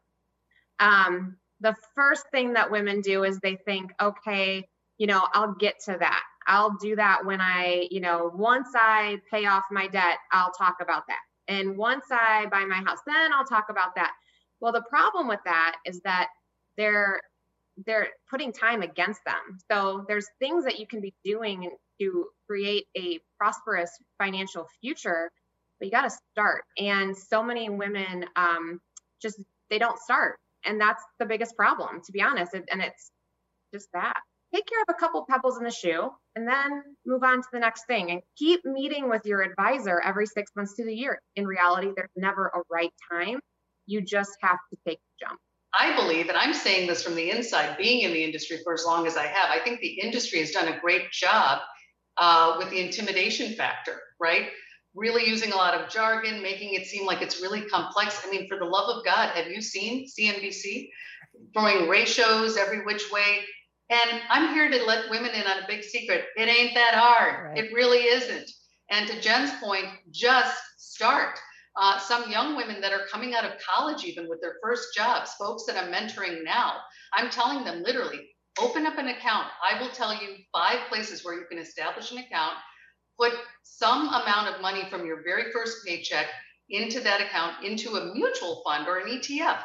Um, 0.79 1.37
the 1.61 1.73
first 1.95 2.25
thing 2.31 2.53
that 2.53 2.69
women 2.69 3.01
do 3.01 3.23
is 3.23 3.39
they 3.39 3.55
think, 3.65 3.91
okay, 3.99 4.67
you 4.97 5.07
know, 5.07 5.25
I'll 5.33 5.55
get 5.55 5.75
to 5.85 5.95
that. 5.99 6.21
I'll 6.45 6.75
do 6.79 6.95
that 6.97 7.25
when 7.25 7.41
I, 7.41 7.87
you 7.89 8.01
know, 8.01 8.29
once 8.35 8.67
I 8.75 9.19
pay 9.31 9.45
off 9.45 9.63
my 9.71 9.87
debt, 9.87 10.17
I'll 10.31 10.51
talk 10.51 10.75
about 10.81 11.03
that. 11.07 11.21
And 11.47 11.77
once 11.77 12.05
I 12.11 12.45
buy 12.51 12.65
my 12.65 12.77
house, 12.77 12.99
then 13.05 13.33
I'll 13.33 13.45
talk 13.45 13.67
about 13.69 13.95
that. 13.95 14.11
Well, 14.59 14.71
the 14.71 14.83
problem 14.89 15.27
with 15.27 15.41
that 15.45 15.75
is 15.85 16.01
that 16.01 16.29
they're 16.77 17.21
they're 17.85 18.09
putting 18.29 18.53
time 18.53 18.83
against 18.83 19.21
them. 19.25 19.57
So 19.71 20.05
there's 20.07 20.27
things 20.39 20.65
that 20.65 20.79
you 20.79 20.85
can 20.85 21.01
be 21.01 21.13
doing 21.23 21.71
to 21.99 22.27
create 22.47 22.85
a 22.95 23.19
prosperous 23.37 23.89
financial 24.19 24.67
future, 24.79 25.31
but 25.79 25.87
you 25.87 25.91
got 25.91 26.03
to 26.03 26.15
start. 26.31 26.65
And 26.77 27.17
so 27.17 27.41
many 27.41 27.69
women 27.69 28.25
um, 28.35 28.79
just 29.21 29.41
they 29.69 29.79
don't 29.79 29.99
start, 29.99 30.37
and 30.65 30.79
that's 30.79 31.03
the 31.19 31.25
biggest 31.25 31.55
problem, 31.57 32.01
to 32.05 32.11
be 32.11 32.21
honest. 32.21 32.53
And 32.53 32.81
it's 32.81 33.11
just 33.73 33.87
that 33.93 34.17
take 34.53 34.67
care 34.67 34.81
of 34.87 34.95
a 34.95 34.99
couple 34.99 35.25
pebbles 35.27 35.57
in 35.57 35.63
the 35.63 35.71
shoe 35.71 36.11
and 36.35 36.47
then 36.47 36.83
move 37.05 37.23
on 37.23 37.41
to 37.41 37.47
the 37.51 37.59
next 37.59 37.85
thing 37.85 38.11
and 38.11 38.21
keep 38.37 38.65
meeting 38.65 39.09
with 39.09 39.25
your 39.25 39.41
advisor 39.41 40.01
every 40.01 40.25
six 40.25 40.51
months 40.55 40.75
to 40.75 40.85
the 40.85 40.93
year. 40.93 41.21
In 41.35 41.45
reality, 41.45 41.89
there's 41.95 42.09
never 42.15 42.47
a 42.47 42.61
right 42.71 42.93
time. 43.11 43.39
You 43.85 44.01
just 44.01 44.37
have 44.41 44.57
to 44.71 44.79
take 44.87 44.99
the 44.99 45.27
jump. 45.27 45.39
I 45.77 45.95
believe, 45.95 46.29
and 46.29 46.37
I'm 46.37 46.53
saying 46.53 46.87
this 46.87 47.03
from 47.03 47.15
the 47.15 47.31
inside, 47.31 47.77
being 47.77 48.01
in 48.01 48.11
the 48.11 48.23
industry 48.23 48.59
for 48.63 48.73
as 48.73 48.85
long 48.85 49.07
as 49.07 49.17
I 49.17 49.25
have, 49.25 49.49
I 49.49 49.59
think 49.63 49.79
the 49.79 49.99
industry 49.99 50.39
has 50.39 50.51
done 50.51 50.67
a 50.67 50.79
great 50.79 51.11
job 51.11 51.59
uh, 52.17 52.55
with 52.59 52.69
the 52.69 52.79
intimidation 52.79 53.53
factor, 53.53 53.99
right? 54.19 54.49
Really 54.93 55.27
using 55.27 55.51
a 55.51 55.55
lot 55.55 55.73
of 55.73 55.89
jargon, 55.89 56.43
making 56.43 56.75
it 56.75 56.85
seem 56.85 57.07
like 57.07 57.23
it's 57.23 57.41
really 57.41 57.61
complex. 57.61 58.21
I 58.23 58.29
mean, 58.29 58.47
for 58.47 58.59
the 58.59 58.65
love 58.65 58.95
of 58.95 59.03
God, 59.03 59.29
have 59.29 59.47
you 59.47 59.61
seen 59.61 60.07
CNBC 60.07 60.89
throwing 61.53 61.89
ratios 61.89 62.55
every 62.55 62.85
which 62.85 63.11
way? 63.11 63.39
And 63.89 64.21
I'm 64.29 64.53
here 64.53 64.69
to 64.69 64.85
let 64.85 65.09
women 65.09 65.31
in 65.31 65.45
on 65.45 65.63
a 65.63 65.67
big 65.67 65.83
secret. 65.83 66.25
It 66.37 66.47
ain't 66.47 66.73
that 66.75 66.95
hard. 66.95 67.49
Right. 67.49 67.57
It 67.57 67.73
really 67.73 67.99
isn't. 67.99 68.49
And 68.89 69.07
to 69.09 69.19
Jen's 69.21 69.51
point, 69.61 69.85
just 70.11 70.57
start. 70.77 71.39
Uh, 71.75 71.97
some 71.97 72.29
young 72.29 72.55
women 72.55 72.79
that 72.81 72.93
are 72.93 73.07
coming 73.11 73.33
out 73.33 73.43
of 73.43 73.53
college, 73.59 74.03
even 74.03 74.29
with 74.29 74.39
their 74.41 74.57
first 74.61 74.89
jobs, 74.95 75.33
folks 75.33 75.65
that 75.65 75.75
I'm 75.75 75.91
mentoring 75.91 76.43
now, 76.43 76.75
I'm 77.13 77.29
telling 77.29 77.63
them 77.63 77.81
literally, 77.81 78.29
open 78.59 78.85
up 78.85 78.97
an 78.99 79.07
account. 79.07 79.47
I 79.63 79.81
will 79.81 79.89
tell 79.89 80.13
you 80.13 80.35
five 80.53 80.87
places 80.89 81.25
where 81.25 81.33
you 81.33 81.45
can 81.49 81.57
establish 81.57 82.11
an 82.11 82.19
account, 82.19 82.53
put 83.19 83.33
some 83.63 84.07
amount 84.07 84.53
of 84.53 84.61
money 84.61 84.83
from 84.89 85.05
your 85.05 85.23
very 85.23 85.51
first 85.51 85.85
paycheck 85.85 86.27
into 86.69 86.99
that 86.99 87.21
account, 87.21 87.63
into 87.63 87.95
a 87.95 88.13
mutual 88.13 88.61
fund 88.65 88.87
or 88.87 88.99
an 88.99 89.07
ETF. 89.07 89.59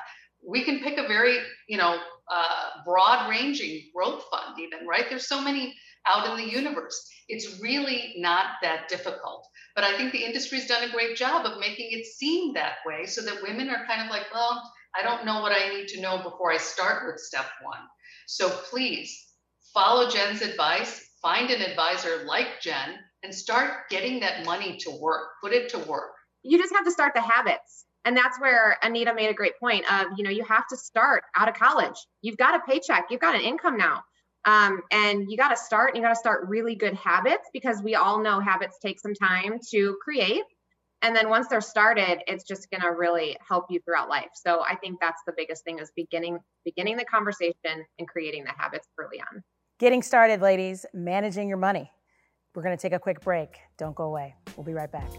We 0.46 0.64
can 0.64 0.80
pick 0.80 0.98
a 0.98 1.06
very, 1.06 1.38
you 1.68 1.76
know, 1.76 1.98
uh, 2.30 2.82
broad 2.84 3.28
ranging 3.28 3.90
growth 3.94 4.24
fund, 4.30 4.58
even, 4.58 4.86
right? 4.86 5.06
There's 5.08 5.28
so 5.28 5.40
many 5.40 5.74
out 6.08 6.28
in 6.30 6.36
the 6.36 6.52
universe. 6.52 7.08
It's 7.28 7.60
really 7.60 8.14
not 8.18 8.46
that 8.62 8.88
difficult. 8.88 9.46
But 9.74 9.84
I 9.84 9.96
think 9.96 10.12
the 10.12 10.24
industry's 10.24 10.66
done 10.66 10.88
a 10.88 10.92
great 10.92 11.16
job 11.16 11.46
of 11.46 11.60
making 11.60 11.88
it 11.92 12.06
seem 12.06 12.54
that 12.54 12.76
way 12.86 13.06
so 13.06 13.22
that 13.22 13.42
women 13.42 13.70
are 13.70 13.86
kind 13.86 14.02
of 14.02 14.10
like, 14.10 14.26
well, 14.32 14.62
I 14.98 15.02
don't 15.02 15.26
know 15.26 15.40
what 15.40 15.52
I 15.52 15.68
need 15.68 15.88
to 15.88 16.00
know 16.00 16.22
before 16.22 16.52
I 16.52 16.56
start 16.56 17.06
with 17.06 17.20
step 17.20 17.46
one. 17.62 17.80
So 18.26 18.48
please 18.48 19.34
follow 19.74 20.08
Jen's 20.08 20.42
advice, 20.42 21.10
find 21.22 21.50
an 21.50 21.62
advisor 21.62 22.24
like 22.26 22.60
Jen, 22.60 22.98
and 23.22 23.34
start 23.34 23.88
getting 23.90 24.20
that 24.20 24.44
money 24.44 24.76
to 24.80 24.90
work, 25.00 25.28
put 25.42 25.52
it 25.52 25.68
to 25.70 25.78
work. 25.78 26.12
You 26.42 26.58
just 26.58 26.74
have 26.74 26.84
to 26.84 26.90
start 26.90 27.14
the 27.14 27.20
habits 27.20 27.84
and 28.08 28.16
that's 28.16 28.40
where 28.40 28.78
anita 28.82 29.12
made 29.12 29.28
a 29.28 29.34
great 29.34 29.58
point 29.60 29.84
of 29.92 30.06
you 30.16 30.24
know 30.24 30.30
you 30.30 30.42
have 30.42 30.66
to 30.68 30.76
start 30.76 31.24
out 31.36 31.46
of 31.46 31.54
college. 31.54 32.06
You've 32.22 32.38
got 32.38 32.54
a 32.54 32.60
paycheck. 32.66 33.08
You've 33.10 33.20
got 33.20 33.34
an 33.34 33.42
income 33.42 33.76
now. 33.76 34.02
Um, 34.46 34.80
and 34.90 35.30
you 35.30 35.36
got 35.36 35.50
to 35.50 35.56
start 35.58 35.90
and 35.90 35.98
you 35.98 36.02
got 36.02 36.14
to 36.14 36.18
start 36.18 36.48
really 36.48 36.74
good 36.74 36.94
habits 36.94 37.50
because 37.52 37.82
we 37.82 37.96
all 37.96 38.22
know 38.22 38.40
habits 38.40 38.78
take 38.80 38.98
some 38.98 39.12
time 39.12 39.58
to 39.72 39.98
create. 40.02 40.44
And 41.02 41.14
then 41.14 41.28
once 41.28 41.48
they're 41.48 41.60
started 41.60 42.20
it's 42.26 42.44
just 42.44 42.70
going 42.70 42.80
to 42.80 42.88
really 42.88 43.36
help 43.46 43.66
you 43.68 43.78
throughout 43.84 44.08
life. 44.08 44.30
So 44.34 44.62
i 44.66 44.74
think 44.76 44.98
that's 45.00 45.20
the 45.26 45.34
biggest 45.36 45.64
thing 45.64 45.78
is 45.78 45.92
beginning 45.94 46.38
beginning 46.64 46.96
the 46.96 47.04
conversation 47.04 47.84
and 47.98 48.08
creating 48.08 48.44
the 48.44 48.52
habits 48.56 48.88
early 48.98 49.20
on. 49.20 49.42
Getting 49.78 50.02
started 50.02 50.40
ladies 50.40 50.86
managing 50.94 51.46
your 51.46 51.58
money. 51.58 51.92
We're 52.54 52.62
going 52.62 52.76
to 52.76 52.80
take 52.80 52.94
a 52.94 52.98
quick 52.98 53.20
break. 53.20 53.58
Don't 53.76 53.94
go 53.94 54.04
away. 54.04 54.34
We'll 54.56 54.64
be 54.64 54.72
right 54.72 54.90
back 54.90 55.10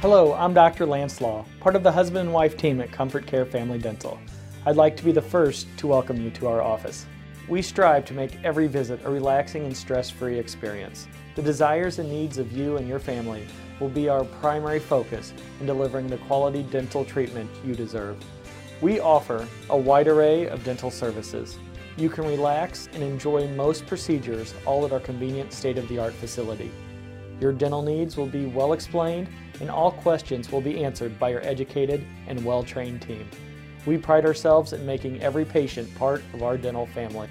Hello, 0.00 0.32
I'm 0.32 0.54
Dr. 0.54 0.86
Lance 0.86 1.20
Law, 1.20 1.44
part 1.60 1.76
of 1.76 1.82
the 1.82 1.92
husband 1.92 2.20
and 2.20 2.32
wife 2.32 2.56
team 2.56 2.80
at 2.80 2.90
Comfort 2.90 3.26
Care 3.26 3.44
Family 3.44 3.78
Dental. 3.78 4.18
I'd 4.64 4.76
like 4.76 4.96
to 4.96 5.04
be 5.04 5.12
the 5.12 5.20
first 5.20 5.66
to 5.76 5.86
welcome 5.86 6.18
you 6.18 6.30
to 6.30 6.46
our 6.46 6.62
office. 6.62 7.04
We 7.50 7.60
strive 7.60 8.06
to 8.06 8.14
make 8.14 8.42
every 8.42 8.66
visit 8.66 9.04
a 9.04 9.10
relaxing 9.10 9.66
and 9.66 9.76
stress 9.76 10.08
free 10.08 10.38
experience. 10.38 11.06
The 11.34 11.42
desires 11.42 11.98
and 11.98 12.08
needs 12.08 12.38
of 12.38 12.50
you 12.50 12.78
and 12.78 12.88
your 12.88 12.98
family 12.98 13.46
will 13.78 13.90
be 13.90 14.08
our 14.08 14.24
primary 14.24 14.80
focus 14.80 15.34
in 15.60 15.66
delivering 15.66 16.06
the 16.06 16.16
quality 16.16 16.62
dental 16.62 17.04
treatment 17.04 17.50
you 17.62 17.74
deserve. 17.74 18.16
We 18.80 19.00
offer 19.00 19.46
a 19.68 19.76
wide 19.76 20.08
array 20.08 20.48
of 20.48 20.64
dental 20.64 20.90
services. 20.90 21.58
You 21.98 22.08
can 22.08 22.24
relax 22.24 22.88
and 22.94 23.02
enjoy 23.02 23.48
most 23.48 23.86
procedures 23.86 24.54
all 24.64 24.86
at 24.86 24.92
our 24.92 25.00
convenient 25.00 25.52
state 25.52 25.76
of 25.76 25.86
the 25.88 25.98
art 25.98 26.14
facility. 26.14 26.70
Your 27.40 27.52
dental 27.52 27.82
needs 27.82 28.16
will 28.16 28.26
be 28.26 28.46
well 28.46 28.74
explained 28.74 29.28
and 29.60 29.70
all 29.70 29.92
questions 29.92 30.52
will 30.52 30.60
be 30.60 30.84
answered 30.84 31.18
by 31.18 31.34
our 31.34 31.40
educated 31.40 32.06
and 32.26 32.44
well 32.44 32.62
trained 32.62 33.02
team. 33.02 33.28
We 33.86 33.96
pride 33.96 34.26
ourselves 34.26 34.72
in 34.72 34.84
making 34.84 35.22
every 35.22 35.44
patient 35.44 35.94
part 35.96 36.22
of 36.34 36.42
our 36.42 36.58
dental 36.58 36.86
family. 36.86 37.28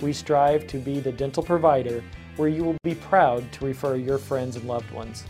We 0.00 0.12
strive 0.12 0.66
to 0.68 0.78
be 0.78 1.00
the 1.00 1.12
dental 1.12 1.42
provider 1.42 2.04
where 2.36 2.48
you 2.48 2.64
will 2.64 2.76
be 2.82 2.94
proud 2.94 3.50
to 3.52 3.64
refer 3.64 3.96
your 3.96 4.18
friends 4.18 4.56
and 4.56 4.66
loved 4.66 4.90
ones. 4.90 5.24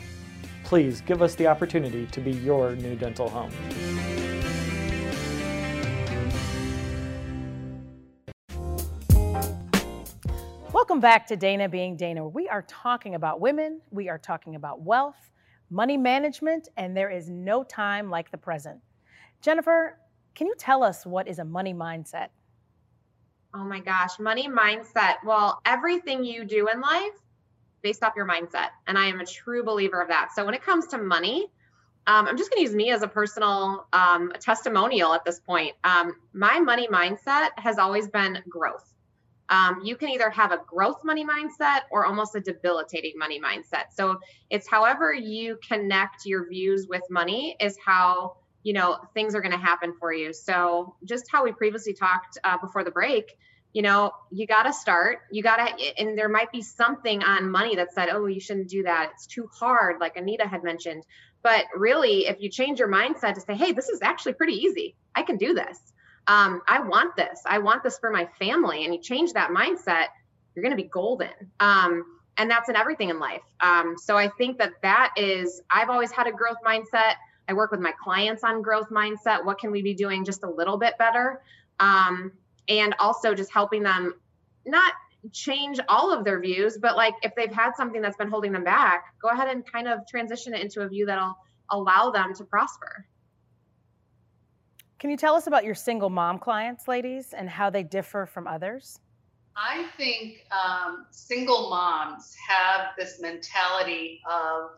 Please 0.62 1.00
give 1.00 1.22
us 1.22 1.34
the 1.34 1.46
opportunity 1.46 2.06
to 2.06 2.20
be 2.20 2.32
your 2.32 2.76
new 2.76 2.94
dental 2.94 3.28
home. 3.28 3.52
Welcome 10.92 11.00
back 11.00 11.26
to 11.28 11.36
Dana 11.36 11.70
Being 11.70 11.96
Dana. 11.96 12.28
We 12.28 12.50
are 12.50 12.66
talking 12.68 13.14
about 13.14 13.40
women, 13.40 13.80
we 13.90 14.10
are 14.10 14.18
talking 14.18 14.56
about 14.56 14.82
wealth, 14.82 15.30
money 15.70 15.96
management, 15.96 16.68
and 16.76 16.94
there 16.94 17.08
is 17.08 17.30
no 17.30 17.64
time 17.64 18.10
like 18.10 18.30
the 18.30 18.36
present. 18.36 18.78
Jennifer, 19.40 19.98
can 20.34 20.48
you 20.48 20.54
tell 20.58 20.82
us 20.82 21.06
what 21.06 21.28
is 21.28 21.38
a 21.38 21.46
money 21.46 21.72
mindset? 21.72 22.28
Oh 23.54 23.64
my 23.64 23.80
gosh, 23.80 24.18
money 24.18 24.50
mindset. 24.50 25.14
Well, 25.24 25.62
everything 25.64 26.26
you 26.26 26.44
do 26.44 26.68
in 26.68 26.82
life 26.82 27.18
based 27.80 28.02
off 28.04 28.12
your 28.14 28.28
mindset. 28.28 28.68
And 28.86 28.98
I 28.98 29.06
am 29.06 29.18
a 29.18 29.24
true 29.24 29.64
believer 29.64 30.02
of 30.02 30.08
that. 30.08 30.32
So 30.34 30.44
when 30.44 30.52
it 30.52 30.62
comes 30.62 30.88
to 30.88 30.98
money, 30.98 31.46
um, 32.06 32.28
I'm 32.28 32.36
just 32.36 32.50
going 32.50 32.58
to 32.58 32.68
use 32.68 32.76
me 32.76 32.90
as 32.90 33.00
a 33.00 33.08
personal 33.08 33.86
um, 33.94 34.30
testimonial 34.40 35.14
at 35.14 35.24
this 35.24 35.40
point. 35.40 35.72
Um, 35.84 36.16
my 36.34 36.60
money 36.60 36.86
mindset 36.88 37.48
has 37.56 37.78
always 37.78 38.08
been 38.08 38.42
growth 38.46 38.91
um, 39.52 39.82
you 39.84 39.96
can 39.96 40.08
either 40.08 40.30
have 40.30 40.50
a 40.50 40.60
growth 40.66 41.04
money 41.04 41.26
mindset 41.26 41.80
or 41.90 42.06
almost 42.06 42.34
a 42.34 42.40
debilitating 42.40 43.12
money 43.16 43.38
mindset. 43.38 43.92
So 43.94 44.18
it's 44.48 44.66
however 44.66 45.12
you 45.12 45.58
connect 45.68 46.24
your 46.24 46.48
views 46.48 46.86
with 46.88 47.02
money 47.10 47.54
is 47.60 47.76
how 47.84 48.36
you 48.62 48.72
know 48.72 48.96
things 49.12 49.34
are 49.34 49.42
going 49.42 49.52
to 49.52 49.58
happen 49.58 49.92
for 50.00 50.10
you. 50.10 50.32
So 50.32 50.96
just 51.04 51.26
how 51.30 51.44
we 51.44 51.52
previously 51.52 51.92
talked 51.92 52.38
uh, 52.44 52.56
before 52.58 52.82
the 52.82 52.90
break, 52.90 53.36
you 53.74 53.82
know, 53.82 54.12
you 54.30 54.46
got 54.46 54.62
to 54.62 54.72
start. 54.72 55.20
You 55.30 55.42
got 55.42 55.56
to, 55.56 56.00
and 56.00 56.16
there 56.16 56.30
might 56.30 56.50
be 56.50 56.62
something 56.62 57.22
on 57.22 57.50
money 57.50 57.76
that 57.76 57.92
said, 57.92 58.08
oh, 58.10 58.24
you 58.26 58.40
shouldn't 58.40 58.68
do 58.68 58.82
that. 58.84 59.10
It's 59.14 59.26
too 59.26 59.50
hard, 59.52 60.00
like 60.00 60.16
Anita 60.16 60.48
had 60.48 60.64
mentioned. 60.64 61.04
But 61.42 61.64
really, 61.74 62.26
if 62.26 62.40
you 62.40 62.48
change 62.48 62.78
your 62.78 62.88
mindset 62.88 63.34
to 63.34 63.40
say, 63.40 63.54
hey, 63.54 63.72
this 63.72 63.88
is 63.90 64.00
actually 64.00 64.34
pretty 64.34 64.54
easy, 64.54 64.94
I 65.14 65.22
can 65.22 65.36
do 65.36 65.52
this. 65.52 65.92
Um, 66.26 66.62
I 66.68 66.80
want 66.80 67.16
this. 67.16 67.42
I 67.46 67.58
want 67.58 67.82
this 67.82 67.98
for 67.98 68.10
my 68.10 68.26
family. 68.38 68.84
And 68.84 68.94
you 68.94 69.00
change 69.00 69.32
that 69.32 69.50
mindset, 69.50 70.06
you're 70.54 70.62
going 70.62 70.76
to 70.76 70.82
be 70.82 70.88
golden. 70.88 71.30
Um, 71.60 72.04
and 72.36 72.50
that's 72.50 72.68
in 72.68 72.76
everything 72.76 73.10
in 73.10 73.18
life. 73.18 73.42
Um, 73.60 73.96
so 73.98 74.16
I 74.16 74.28
think 74.28 74.58
that 74.58 74.72
that 74.82 75.12
is, 75.16 75.60
I've 75.70 75.90
always 75.90 76.10
had 76.10 76.26
a 76.26 76.32
growth 76.32 76.58
mindset. 76.64 77.14
I 77.48 77.52
work 77.52 77.70
with 77.70 77.80
my 77.80 77.92
clients 78.02 78.44
on 78.44 78.62
growth 78.62 78.88
mindset. 78.90 79.44
What 79.44 79.58
can 79.58 79.70
we 79.70 79.82
be 79.82 79.94
doing 79.94 80.24
just 80.24 80.42
a 80.42 80.48
little 80.48 80.78
bit 80.78 80.96
better? 80.98 81.42
Um, 81.80 82.32
and 82.68 82.94
also 82.98 83.34
just 83.34 83.52
helping 83.52 83.82
them 83.82 84.14
not 84.64 84.94
change 85.32 85.78
all 85.88 86.12
of 86.12 86.24
their 86.24 86.40
views, 86.40 86.78
but 86.78 86.96
like 86.96 87.14
if 87.22 87.34
they've 87.34 87.52
had 87.52 87.72
something 87.76 88.00
that's 88.00 88.16
been 88.16 88.28
holding 88.28 88.52
them 88.52 88.64
back, 88.64 89.14
go 89.20 89.28
ahead 89.28 89.48
and 89.48 89.64
kind 89.70 89.88
of 89.88 90.06
transition 90.06 90.54
it 90.54 90.62
into 90.62 90.80
a 90.80 90.88
view 90.88 91.06
that'll 91.06 91.36
allow 91.70 92.10
them 92.10 92.34
to 92.34 92.44
prosper. 92.44 93.06
Can 95.02 95.10
you 95.10 95.16
tell 95.16 95.34
us 95.34 95.48
about 95.48 95.64
your 95.64 95.74
single 95.74 96.10
mom 96.10 96.38
clients, 96.38 96.86
ladies, 96.86 97.32
and 97.32 97.50
how 97.50 97.70
they 97.70 97.82
differ 97.82 98.24
from 98.24 98.46
others? 98.46 99.00
I 99.56 99.86
think 99.96 100.44
um, 100.52 101.06
single 101.10 101.70
moms 101.70 102.36
have 102.48 102.90
this 102.96 103.20
mentality 103.20 104.20
of 104.30 104.70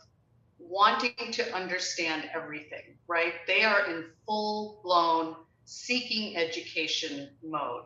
wanting 0.59 1.31
to 1.33 1.55
understand 1.55 2.31
everything, 2.35 2.97
right? 3.07 3.35
They 3.47 3.65
are 3.65 3.85
in 3.85 4.07
full 4.25 4.81
blown 4.83 5.37
seeking 5.67 6.39
education 6.39 7.29
mode 7.43 7.85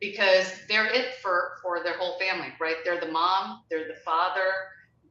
because 0.00 0.54
they're 0.68 0.92
it 0.92 1.14
for 1.22 1.52
for 1.62 1.84
their 1.84 1.96
whole 1.98 2.18
family 2.18 2.52
right 2.60 2.76
they're 2.84 3.00
the 3.00 3.10
mom 3.10 3.62
they're 3.70 3.88
the 3.88 3.98
father 4.04 4.46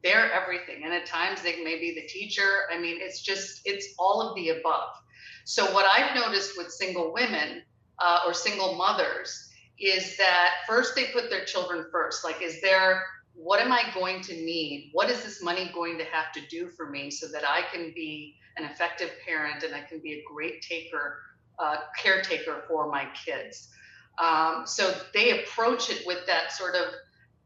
they're 0.03 0.31
everything 0.31 0.83
and 0.85 0.93
at 0.93 1.05
times 1.05 1.41
they 1.41 1.61
may 1.63 1.77
be 1.77 1.93
the 1.95 2.07
teacher 2.07 2.61
i 2.71 2.79
mean 2.79 2.97
it's 3.01 3.21
just 3.21 3.61
it's 3.65 3.87
all 3.97 4.21
of 4.21 4.35
the 4.35 4.49
above 4.49 4.89
so 5.45 5.73
what 5.73 5.85
i've 5.85 6.13
noticed 6.13 6.57
with 6.57 6.69
single 6.69 7.13
women 7.13 7.61
uh, 7.99 8.19
or 8.27 8.33
single 8.33 8.75
mothers 8.75 9.49
is 9.79 10.17
that 10.17 10.51
first 10.67 10.95
they 10.95 11.05
put 11.13 11.29
their 11.29 11.45
children 11.45 11.85
first 11.91 12.25
like 12.25 12.41
is 12.41 12.61
there 12.61 13.01
what 13.35 13.59
am 13.59 13.71
i 13.71 13.83
going 13.93 14.21
to 14.21 14.33
need? 14.33 14.89
What 14.93 15.09
is 15.09 15.23
this 15.23 15.43
money 15.43 15.69
going 15.73 15.97
to 15.97 16.05
have 16.05 16.31
to 16.33 16.41
do 16.49 16.69
for 16.69 16.89
me 16.89 17.11
so 17.11 17.27
that 17.27 17.43
i 17.45 17.61
can 17.71 17.91
be 17.93 18.35
an 18.57 18.63
effective 18.63 19.11
parent 19.25 19.63
and 19.63 19.75
i 19.75 19.81
can 19.81 19.99
be 19.99 20.13
a 20.13 20.23
great 20.25 20.61
taker 20.61 21.19
uh, 21.59 21.77
caretaker 22.01 22.63
for 22.67 22.89
my 22.89 23.07
kids? 23.25 23.69
Um, 24.17 24.63
so 24.65 24.93
they 25.13 25.43
approach 25.43 25.89
it 25.89 26.07
with 26.07 26.25
that 26.27 26.53
sort 26.53 26.75
of, 26.75 26.85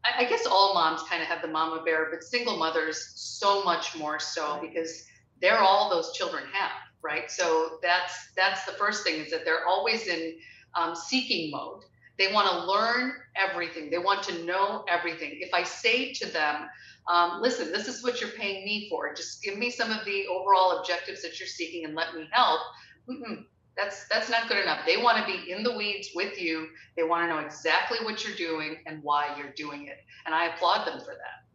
I, 0.05 0.23
I 0.23 0.29
guess 0.29 0.45
all 0.45 0.75
moms 0.75 1.01
kind 1.09 1.21
of 1.21 1.27
have 1.27 1.41
the 1.41 1.47
mama 1.47 1.81
bear, 1.83 2.09
but 2.11 2.23
single 2.23 2.57
mothers 2.57 3.11
so 3.15 3.63
much 3.63 3.97
more 3.97 4.19
so 4.19 4.59
because 4.61 5.03
they're 5.41 5.57
all 5.57 5.89
those 5.89 6.11
children 6.13 6.43
have, 6.53 6.71
right? 7.01 7.29
So 7.29 7.79
that's 7.81 8.31
that's 8.35 8.65
the 8.65 8.73
first 8.73 9.03
thing 9.03 9.21
is 9.21 9.31
that 9.31 9.45
they're 9.45 9.65
always 9.65 10.07
in 10.07 10.35
um, 10.75 10.95
seeking 10.95 11.51
mode. 11.51 11.83
They 12.17 12.33
want 12.33 12.49
to 12.49 12.65
learn 12.65 13.13
everything. 13.35 13.89
They 13.89 13.97
want 13.97 14.23
to 14.23 14.43
know 14.43 14.83
everything. 14.89 15.37
If 15.39 15.53
I 15.53 15.63
say 15.63 16.11
to 16.13 16.27
them, 16.27 16.67
um, 17.07 17.41
listen, 17.41 17.71
this 17.71 17.87
is 17.87 18.03
what 18.03 18.19
you're 18.19 18.31
paying 18.31 18.65
me 18.65 18.87
for. 18.89 19.13
Just 19.13 19.41
give 19.41 19.57
me 19.57 19.69
some 19.69 19.89
of 19.91 20.03
the 20.03 20.25
overall 20.27 20.79
objectives 20.79 21.21
that 21.21 21.39
you're 21.39 21.47
seeking 21.47 21.85
and 21.85 21.95
let 21.95 22.13
me 22.13 22.27
help. 22.31 22.59
Mm-mm 23.09 23.45
that's 23.79 24.07
that's 24.09 24.29
not 24.29 24.47
good 24.47 24.57
enough 24.57 24.79
they 24.85 24.97
want 24.97 25.17
to 25.17 25.25
be 25.25 25.51
in 25.51 25.63
the 25.63 25.75
weeds 25.75 26.09
with 26.13 26.39
you 26.39 26.67
they 26.97 27.03
want 27.03 27.23
to 27.23 27.33
know 27.33 27.39
exactly 27.39 27.97
what 28.03 28.23
you're 28.23 28.35
doing 28.35 28.77
and 28.85 29.01
why 29.03 29.33
you're 29.37 29.53
doing 29.55 29.87
it 29.87 29.99
and 30.25 30.35
i 30.35 30.47
applaud 30.47 30.85
them 30.85 30.99
for 30.99 31.13
that 31.13 31.48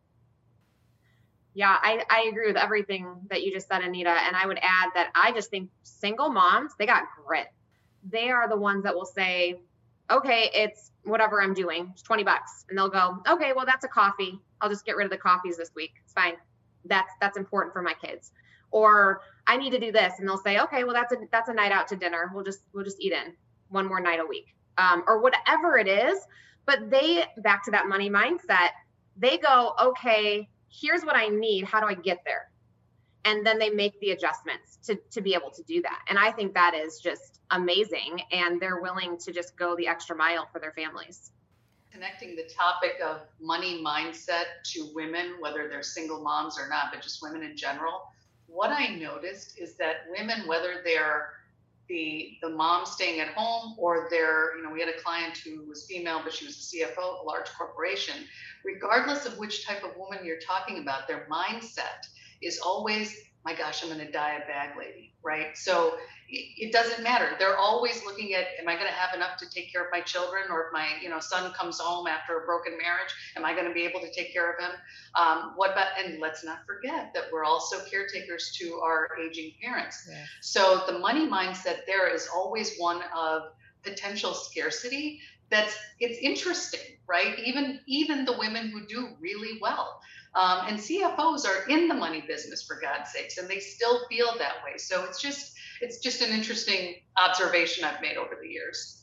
yeah 1.54 1.76
I, 1.80 2.04
I 2.10 2.28
agree 2.30 2.48
with 2.48 2.56
everything 2.56 3.06
that 3.30 3.42
you 3.42 3.52
just 3.52 3.68
said 3.68 3.82
anita. 3.82 4.10
And 4.10 4.36
i 4.36 4.46
would 4.46 4.58
add 4.58 4.90
that 4.94 5.10
i 5.14 5.32
just 5.32 5.50
think 5.50 5.70
single 5.82 6.30
moms 6.30 6.72
they 6.78 6.86
got 6.86 7.04
grit. 7.24 7.46
They 8.10 8.30
are 8.30 8.48
the 8.48 8.56
ones 8.56 8.84
that 8.84 8.94
will 8.94 9.06
say 9.06 9.60
okay 10.10 10.50
it's 10.52 10.90
whatever 11.04 11.40
i'm 11.40 11.54
doing 11.54 11.90
it's 11.92 12.02
20 12.02 12.24
bucks. 12.24 12.64
And 12.68 12.78
they'll 12.78 12.90
go 12.90 13.18
okay 13.28 13.52
well 13.54 13.66
that's 13.66 13.84
a 13.84 13.88
coffee. 13.88 14.38
I'll 14.60 14.70
just 14.70 14.84
get 14.86 14.96
rid 14.96 15.04
of 15.04 15.10
the 15.10 15.18
coffees 15.18 15.56
this 15.56 15.70
week. 15.74 15.92
It's 16.04 16.12
fine. 16.12 16.34
That's 16.86 17.10
that's 17.20 17.36
important 17.36 17.72
for 17.72 17.82
my 17.82 17.94
kids. 17.94 18.32
Or 18.70 19.20
I 19.46 19.56
need 19.56 19.70
to 19.70 19.78
do 19.78 19.92
this, 19.92 20.14
and 20.18 20.28
they'll 20.28 20.38
say, 20.38 20.58
okay, 20.60 20.84
well 20.84 20.94
that's 20.94 21.12
a 21.12 21.16
that's 21.30 21.48
a 21.48 21.54
night 21.54 21.70
out 21.70 21.88
to 21.88 21.96
dinner. 21.96 22.30
We'll 22.34 22.44
just 22.44 22.60
we'll 22.72 22.84
just 22.84 23.00
eat 23.00 23.12
in 23.12 23.34
one 23.68 23.86
more 23.86 24.00
night 24.00 24.20
a 24.20 24.26
week, 24.26 24.54
um, 24.78 25.04
or 25.06 25.20
whatever 25.20 25.78
it 25.78 25.86
is. 25.86 26.18
But 26.66 26.90
they 26.90 27.24
back 27.38 27.64
to 27.64 27.70
that 27.72 27.88
money 27.88 28.08
mindset. 28.10 28.70
They 29.16 29.38
go, 29.38 29.74
okay, 29.80 30.48
here's 30.80 31.04
what 31.04 31.16
I 31.16 31.28
need. 31.28 31.64
How 31.64 31.80
do 31.80 31.86
I 31.86 31.94
get 31.94 32.22
there? 32.24 32.50
And 33.24 33.46
then 33.46 33.58
they 33.58 33.70
make 33.70 33.98
the 34.00 34.10
adjustments 34.10 34.78
to 34.84 34.96
to 35.12 35.20
be 35.20 35.34
able 35.34 35.50
to 35.50 35.62
do 35.62 35.80
that. 35.82 36.04
And 36.08 36.18
I 36.18 36.30
think 36.30 36.54
that 36.54 36.74
is 36.74 37.00
just 37.00 37.40
amazing. 37.50 38.20
And 38.32 38.60
they're 38.60 38.80
willing 38.80 39.16
to 39.18 39.32
just 39.32 39.56
go 39.56 39.76
the 39.76 39.88
extra 39.88 40.16
mile 40.16 40.48
for 40.52 40.58
their 40.58 40.72
families 40.72 41.30
connecting 41.92 42.34
the 42.34 42.42
topic 42.52 42.94
of 43.06 43.20
money 43.40 43.80
mindset 43.80 44.46
to 44.64 44.90
women, 44.96 45.36
whether 45.38 45.68
they're 45.68 45.80
single 45.80 46.20
moms 46.20 46.58
or 46.58 46.68
not, 46.68 46.86
but 46.92 47.00
just 47.00 47.22
women 47.22 47.44
in 47.44 47.56
general 47.56 48.02
what 48.54 48.70
I 48.70 48.94
noticed 48.94 49.58
is 49.58 49.74
that 49.76 50.06
women, 50.08 50.46
whether 50.46 50.80
they're 50.84 51.32
the 51.88 52.36
the 52.42 52.48
mom 52.48 52.86
staying 52.86 53.20
at 53.20 53.28
home 53.28 53.74
or 53.78 54.08
they're, 54.10 54.56
you 54.56 54.62
know, 54.62 54.70
we 54.70 54.80
had 54.80 54.88
a 54.88 55.00
client 55.02 55.36
who 55.38 55.66
was 55.66 55.86
female, 55.86 56.20
but 56.22 56.32
she 56.32 56.46
was 56.46 56.56
a 56.56 56.76
CFO 56.76 57.22
a 57.22 57.24
large 57.24 57.48
corporation, 57.56 58.14
regardless 58.64 59.26
of 59.26 59.38
which 59.38 59.66
type 59.66 59.84
of 59.84 59.96
woman 59.96 60.20
you're 60.24 60.40
talking 60.40 60.78
about, 60.78 61.06
their 61.08 61.26
mindset 61.30 62.06
is 62.42 62.58
always, 62.58 63.16
my 63.44 63.54
gosh, 63.54 63.82
I'm 63.82 63.88
going 63.88 64.04
to 64.04 64.10
die 64.10 64.40
a 64.42 64.46
bag 64.46 64.76
lady, 64.78 65.14
right? 65.22 65.56
So 65.56 65.96
it 66.28 66.72
doesn't 66.72 67.02
matter. 67.02 67.36
They're 67.38 67.56
always 67.56 68.04
looking 68.04 68.34
at, 68.34 68.46
am 68.58 68.68
I 68.68 68.74
going 68.74 68.86
to 68.86 68.92
have 68.92 69.14
enough 69.14 69.36
to 69.38 69.50
take 69.50 69.72
care 69.72 69.82
of 69.84 69.88
my 69.92 70.00
children? 70.00 70.44
Or 70.50 70.66
if 70.66 70.72
my, 70.72 70.88
you 71.02 71.08
know, 71.08 71.20
son 71.20 71.52
comes 71.52 71.78
home 71.78 72.06
after 72.06 72.38
a 72.38 72.46
broken 72.46 72.78
marriage, 72.78 73.12
am 73.36 73.44
I 73.44 73.52
going 73.54 73.66
to 73.66 73.74
be 73.74 73.84
able 73.84 74.00
to 74.00 74.10
take 74.10 74.32
care 74.32 74.50
of 74.50 74.58
him? 74.58 74.70
Um, 75.14 75.52
what 75.56 75.72
about, 75.72 75.88
and 76.02 76.20
let's 76.20 76.44
not 76.44 76.66
forget 76.66 77.12
that 77.14 77.24
we're 77.32 77.44
also 77.44 77.84
caretakers 77.90 78.56
to 78.60 78.80
our 78.82 79.10
aging 79.20 79.52
parents. 79.62 80.08
Yeah. 80.10 80.24
So 80.40 80.82
the 80.86 80.98
money 80.98 81.28
mindset 81.28 81.86
there 81.86 82.12
is 82.12 82.28
always 82.34 82.76
one 82.78 83.02
of 83.14 83.42
potential 83.82 84.32
scarcity 84.32 85.20
that's 85.50 85.76
it's 86.00 86.18
interesting 86.18 86.96
right 87.06 87.38
even 87.38 87.78
even 87.86 88.24
the 88.24 88.36
women 88.38 88.68
who 88.68 88.86
do 88.86 89.10
really 89.20 89.58
well 89.60 90.00
um, 90.34 90.66
and 90.68 90.78
cfos 90.78 91.46
are 91.46 91.68
in 91.68 91.86
the 91.86 91.94
money 91.94 92.24
business 92.26 92.62
for 92.62 92.80
god's 92.80 93.12
sakes 93.12 93.38
and 93.38 93.48
they 93.48 93.60
still 93.60 94.06
feel 94.08 94.32
that 94.38 94.54
way 94.64 94.78
so 94.78 95.04
it's 95.04 95.20
just 95.20 95.54
it's 95.84 95.98
just 95.98 96.22
an 96.22 96.30
interesting 96.30 96.94
observation 97.22 97.84
I've 97.84 98.00
made 98.00 98.16
over 98.16 98.38
the 98.40 98.48
years. 98.48 99.02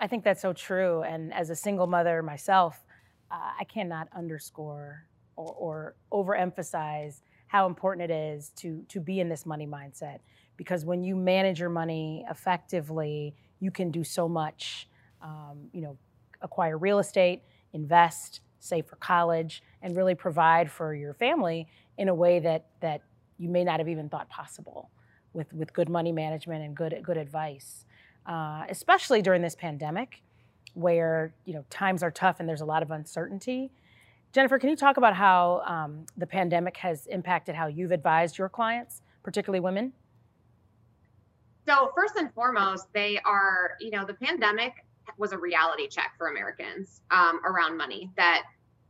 I 0.00 0.06
think 0.06 0.24
that's 0.24 0.40
so 0.40 0.54
true. 0.54 1.02
And 1.02 1.32
as 1.34 1.50
a 1.50 1.54
single 1.54 1.86
mother 1.86 2.22
myself, 2.22 2.82
uh, 3.30 3.50
I 3.60 3.64
cannot 3.64 4.08
underscore 4.16 5.06
or, 5.36 5.52
or 5.52 5.94
overemphasize 6.10 7.20
how 7.48 7.66
important 7.66 8.10
it 8.10 8.14
is 8.14 8.48
to 8.56 8.82
to 8.88 8.98
be 8.98 9.20
in 9.20 9.28
this 9.28 9.44
money 9.44 9.66
mindset 9.66 10.20
because 10.56 10.86
when 10.86 11.04
you 11.04 11.14
manage 11.14 11.60
your 11.60 11.68
money 11.68 12.24
effectively, 12.30 13.34
you 13.60 13.70
can 13.70 13.90
do 13.90 14.02
so 14.02 14.26
much. 14.26 14.88
Um, 15.20 15.68
you 15.72 15.82
know, 15.82 15.96
acquire 16.40 16.76
real 16.76 16.98
estate, 16.98 17.42
invest, 17.74 18.40
save 18.58 18.86
for 18.86 18.96
college, 18.96 19.62
and 19.82 19.94
really 19.96 20.14
provide 20.14 20.70
for 20.70 20.94
your 20.94 21.14
family 21.14 21.68
in 21.98 22.08
a 22.08 22.14
way 22.14 22.40
that 22.40 22.66
that 22.80 23.02
you 23.38 23.50
may 23.50 23.64
not 23.64 23.80
have 23.80 23.88
even 23.88 24.08
thought 24.08 24.28
possible 24.30 24.90
with, 25.32 25.52
with 25.52 25.72
good 25.72 25.88
money 25.88 26.12
management 26.12 26.64
and 26.64 26.76
good, 26.76 26.98
good 27.02 27.16
advice, 27.16 27.84
uh, 28.26 28.64
especially 28.68 29.22
during 29.22 29.42
this 29.42 29.54
pandemic 29.54 30.22
where 30.74 31.34
you 31.44 31.52
know 31.52 31.64
times 31.68 32.02
are 32.02 32.10
tough 32.10 32.40
and 32.40 32.48
there's 32.48 32.60
a 32.60 32.64
lot 32.64 32.82
of 32.82 32.90
uncertainty. 32.90 33.70
Jennifer, 34.32 34.58
can 34.58 34.70
you 34.70 34.76
talk 34.76 34.96
about 34.96 35.14
how 35.14 35.62
um, 35.66 36.06
the 36.16 36.26
pandemic 36.26 36.76
has 36.78 37.06
impacted 37.08 37.54
how 37.54 37.66
you've 37.66 37.92
advised 37.92 38.38
your 38.38 38.48
clients, 38.48 39.02
particularly 39.22 39.60
women? 39.60 39.92
So 41.66 41.92
first 41.94 42.16
and 42.16 42.32
foremost, 42.32 42.86
they 42.94 43.18
are, 43.26 43.72
you 43.78 43.90
know, 43.90 44.04
the 44.04 44.14
pandemic 44.14 44.72
was 45.18 45.32
a 45.32 45.38
reality 45.38 45.86
check 45.88 46.12
for 46.16 46.28
Americans 46.28 47.02
um, 47.10 47.40
around 47.44 47.76
money 47.76 48.10
that 48.16 48.44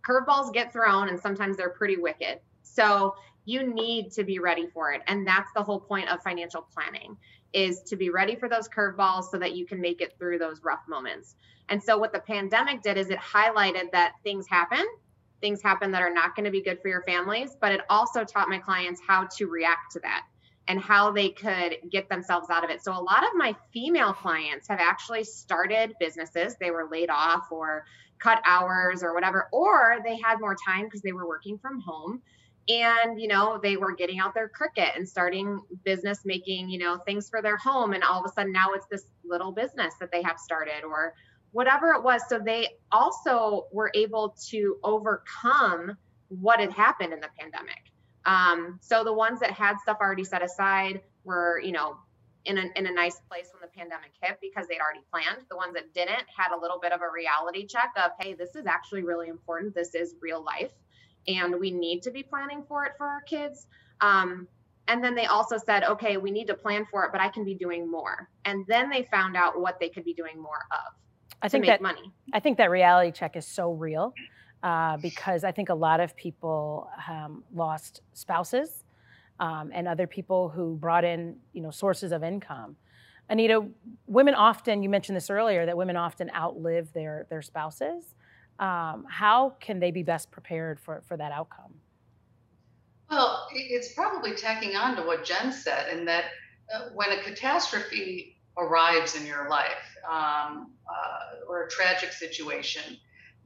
curveballs 0.09 0.53
get 0.53 0.73
thrown 0.73 1.09
and 1.09 1.19
sometimes 1.19 1.57
they're 1.57 1.71
pretty 1.71 1.97
wicked. 1.97 2.39
So 2.63 3.15
you 3.45 3.67
need 3.67 4.13
to 4.13 4.25
be 4.25 4.39
ready 4.39 4.67
for 4.67 4.93
it. 4.93 5.03
And 5.07 5.27
that's 5.27 5.51
the 5.55 5.63
whole 5.63 5.81
point 5.81 6.09
of 6.09 6.23
financial 6.23 6.67
planning 6.73 7.17
is 7.53 7.83
to 7.83 7.97
be 7.97 8.11
ready 8.11 8.37
for 8.37 8.49
those 8.49 8.69
curveballs 8.69 9.25
so 9.31 9.39
that 9.39 9.55
you 9.55 9.67
can 9.67 9.81
make 9.81 10.01
it 10.01 10.17
through 10.19 10.39
those 10.39 10.63
rough 10.63 10.83
moments. 10.89 11.35
And 11.69 11.83
so 11.83 11.99
what 11.99 12.13
the 12.13 12.21
pandemic 12.21 12.83
did 12.83 12.97
is 12.97 13.11
it 13.11 13.19
highlighted 13.19 13.91
that 13.93 14.15
things 14.23 14.47
happen, 14.49 14.85
things 15.41 15.63
happen 15.63 15.91
that 15.93 16.03
are 16.03 16.13
not 16.13 16.35
going 16.35 16.45
to 16.45 16.51
be 16.51 16.63
good 16.63 16.81
for 16.81 16.89
your 16.89 17.03
families, 17.03 17.57
but 17.61 17.73
it 17.73 17.81
also 17.91 18.25
taught 18.25 18.49
my 18.49 18.59
clients 18.59 19.01
how 19.07 19.29
to 19.37 19.47
react 19.47 19.93
to 19.93 20.01
that 20.01 20.25
and 20.69 20.81
how 20.81 21.11
they 21.11 21.29
could 21.29 21.77
get 21.91 22.09
themselves 22.09 22.49
out 22.49 22.65
of 22.65 22.71
it. 22.71 22.83
So 22.83 22.93
a 22.93 23.03
lot 23.03 23.25
of 23.25 23.31
my 23.35 23.55
female 23.73 24.13
clients 24.13 24.69
have 24.69 24.79
actually 24.81 25.25
started 25.25 25.95
businesses. 25.99 26.57
They 26.57 26.71
were 26.71 26.89
laid 26.91 27.11
off 27.11 27.51
or 27.51 27.85
cut 28.19 28.41
hours 28.47 29.03
or 29.03 29.13
whatever, 29.13 29.49
or 29.53 29.99
they 30.05 30.17
had 30.17 30.39
more 30.41 30.57
time 30.67 30.85
because 30.85 31.03
they 31.03 31.13
were 31.13 31.27
working 31.27 31.59
from 31.59 31.81
home 31.81 32.23
and 32.68 33.20
you 33.20 33.29
know 33.29 33.59
they 33.62 33.77
were 33.77 33.92
getting 33.92 34.20
out 34.20 34.35
their 34.35 34.48
Cricut 34.48 34.96
and 34.96 35.09
starting 35.09 35.61
business 35.85 36.20
making 36.25 36.68
you 36.68 36.79
know 36.79 36.98
things 36.98 37.29
for 37.29 37.42
their 37.42 37.57
home 37.57 37.92
and 37.92 38.05
all 38.05 38.20
of 38.20 38.31
a 38.31 38.33
sudden 38.33 38.53
now 38.53 38.72
it's 38.75 38.87
this 38.87 39.05
little 39.25 39.53
business 39.53 39.94
that 40.01 40.12
they 40.12 40.22
have 40.22 40.38
started 40.38 40.85
or 40.85 41.14
whatever 41.51 41.92
it 41.92 42.03
was. 42.03 42.22
So 42.29 42.38
they 42.38 42.68
also 42.90 43.66
were 43.72 43.90
able 43.94 44.35
to 44.48 44.79
overcome 44.83 45.96
what 46.29 46.61
had 46.61 46.72
happened 46.72 47.12
in 47.12 47.20
the 47.20 47.29
pandemic. 47.38 47.92
Um, 48.25 48.79
so 48.81 49.05
the 49.05 49.12
ones 49.12 49.40
that 49.40 49.51
had 49.51 49.77
stuff 49.79 49.98
already 50.01 50.25
set 50.25 50.42
aside 50.42 51.01
were 51.25 51.61
you 51.62 51.72
know 51.72 51.96
in 52.44 52.59
a, 52.59 52.64
in 52.75 52.87
a 52.87 52.92
nice 52.92 53.20
place 53.29 53.48
when 53.53 53.61
the 53.61 53.79
pandemic 53.79 54.11
hit 54.20 54.38
because 54.40 54.66
they'd 54.66 54.81
already 54.81 55.03
planned. 55.11 55.44
The 55.48 55.57
ones 55.57 55.75
that 55.75 55.92
didn't 55.94 56.25
had 56.37 56.57
a 56.57 56.61
little 56.61 56.79
bit 56.81 56.92
of 56.92 57.01
a 57.01 57.11
reality 57.12 57.66
check 57.66 57.92
of 57.96 58.12
hey 58.20 58.35
this 58.35 58.55
is 58.55 58.66
actually 58.66 59.03
really 59.03 59.29
important. 59.29 59.75
This 59.75 59.94
is 59.96 60.14
real 60.20 60.44
life 60.44 60.72
and 61.29 61.59
we 61.59 61.71
need 61.71 62.03
to 62.03 62.11
be 62.11 62.23
planning 62.23 62.65
for 62.67 62.85
it 62.85 62.93
for 62.97 63.07
our 63.07 63.23
kids. 63.23 63.67
Um, 64.01 64.49
and 64.89 65.03
then 65.03 65.15
they 65.15 65.27
also 65.27 65.57
said, 65.59 65.85
okay, 65.85 66.17
we 66.17 66.31
need 66.31 66.47
to 66.49 66.55
plan 66.55 66.85
for 66.91 67.05
it, 67.05 67.13
but 67.13 67.21
I 67.21 67.29
can 67.29 67.45
be 67.45 67.55
doing 67.55 67.91
more. 67.91 68.29
And 68.45 68.65
then 68.67 68.91
they 68.91 69.05
found 69.05 69.37
out 69.37 69.61
what 69.61 69.79
they 69.79 69.89
could 69.89 70.05
be 70.05 70.13
doing 70.13 70.41
more 70.41 70.67
of. 70.73 70.95
I 71.41 71.49
think 71.49 71.67
that 71.67 71.81
money. 71.81 72.13
I 72.33 72.41
think 72.41 72.59
that 72.59 72.71
reality 72.71 73.11
check 73.13 73.37
is 73.37 73.47
so 73.47 73.73
real 73.73 74.15
uh, 74.63 74.97
because 74.99 75.45
I 75.45 75.53
think 75.53 75.69
a 75.69 75.75
lot 75.75 76.01
of 76.01 76.17
people 76.17 76.89
um, 77.09 77.43
lost 77.55 78.03
spouses 78.13 78.85
um, 79.41 79.71
and 79.73 79.89
other 79.89 80.07
people 80.07 80.49
who 80.49 80.77
brought 80.77 81.05
in, 81.05 81.37
you 81.53 81.63
know, 81.63 81.71
sources 81.71 82.13
of 82.13 82.23
income. 82.23 82.77
Anita, 83.29 83.65
women 84.07 84.35
often, 84.35 84.83
you 84.83 84.89
mentioned 84.89 85.17
this 85.17 85.31
earlier, 85.31 85.65
that 85.67 85.77
women 85.77 85.97
often 85.97 86.31
outlive 86.37 86.93
their 86.93 87.27
their 87.31 87.43
spouses 87.43 88.15
um, 88.59 89.05
how 89.09 89.55
can 89.61 89.81
they 89.81 89.91
be 89.91 90.03
best 90.03 90.31
prepared 90.31 90.81
for, 90.81 91.03
for 91.07 91.17
that 91.17 91.33
outcome? 91.33 91.75
Well, 93.11 93.47
it's 93.53 93.93
probably 93.93 94.35
tacking 94.35 94.75
on 94.75 94.97
to 94.97 95.03
what 95.03 95.25
Jen 95.25 95.53
said, 95.53 95.97
in 95.97 96.05
that 96.07 96.25
uh, 96.75 96.88
when 96.95 97.12
a 97.12 97.23
catastrophe 97.23 98.38
arrives 98.57 99.17
in 99.17 99.27
your 99.27 99.49
life 99.49 99.97
um, 100.11 100.71
uh, 100.88 101.47
or 101.49 101.65
a 101.65 101.71
tragic 101.71 102.12
situation, 102.12 102.97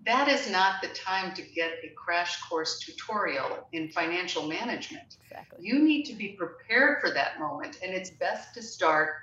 that 0.04 0.28
is 0.28 0.48
not 0.48 0.80
the 0.82 0.88
time 0.88 1.34
to 1.34 1.42
get 1.42 1.72
a 1.82 1.92
crash 1.96 2.40
course 2.42 2.78
tutorial 2.78 3.66
in 3.72 3.88
financial 3.90 4.46
management. 4.46 5.16
Exactly. 5.24 5.58
You 5.60 5.80
need 5.80 6.04
to 6.04 6.14
be 6.14 6.36
prepared 6.38 7.00
for 7.00 7.10
that 7.10 7.40
moment, 7.40 7.78
and 7.82 7.92
it's 7.92 8.10
best 8.10 8.54
to 8.54 8.62
start 8.62 9.14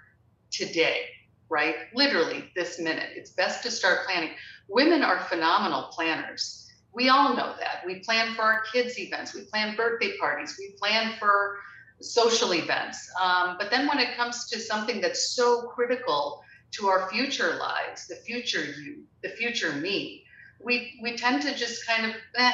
today, 0.51 1.05
right? 1.49 1.75
Literally 1.95 2.51
this 2.53 2.79
minute. 2.79 3.11
It's 3.15 3.31
best 3.31 3.63
to 3.63 3.71
start 3.71 4.05
planning. 4.05 4.31
Women 4.67 5.03
are 5.03 5.19
phenomenal 5.19 5.83
planners. 5.91 6.71
We 6.93 7.09
all 7.09 7.35
know 7.35 7.55
that. 7.59 7.83
We 7.85 7.99
plan 7.99 8.35
for 8.35 8.43
our 8.43 8.61
kids' 8.71 8.99
events, 8.99 9.33
we 9.33 9.41
plan 9.41 9.75
birthday 9.75 10.15
parties, 10.17 10.55
we 10.59 10.75
plan 10.77 11.13
for 11.19 11.57
social 12.01 12.53
events. 12.53 13.09
Um, 13.21 13.55
but 13.59 13.71
then 13.71 13.87
when 13.87 13.99
it 13.99 14.15
comes 14.15 14.47
to 14.49 14.59
something 14.59 15.01
that's 15.01 15.35
so 15.35 15.63
critical 15.73 16.43
to 16.71 16.87
our 16.87 17.09
future 17.09 17.55
lives, 17.55 18.07
the 18.07 18.15
future 18.15 18.63
you, 18.63 19.03
the 19.21 19.29
future 19.29 19.71
me, 19.73 20.23
we, 20.63 20.99
we 21.01 21.15
tend 21.15 21.41
to 21.43 21.55
just 21.55 21.85
kind 21.87 22.05
of, 22.05 22.15
eh, 22.35 22.51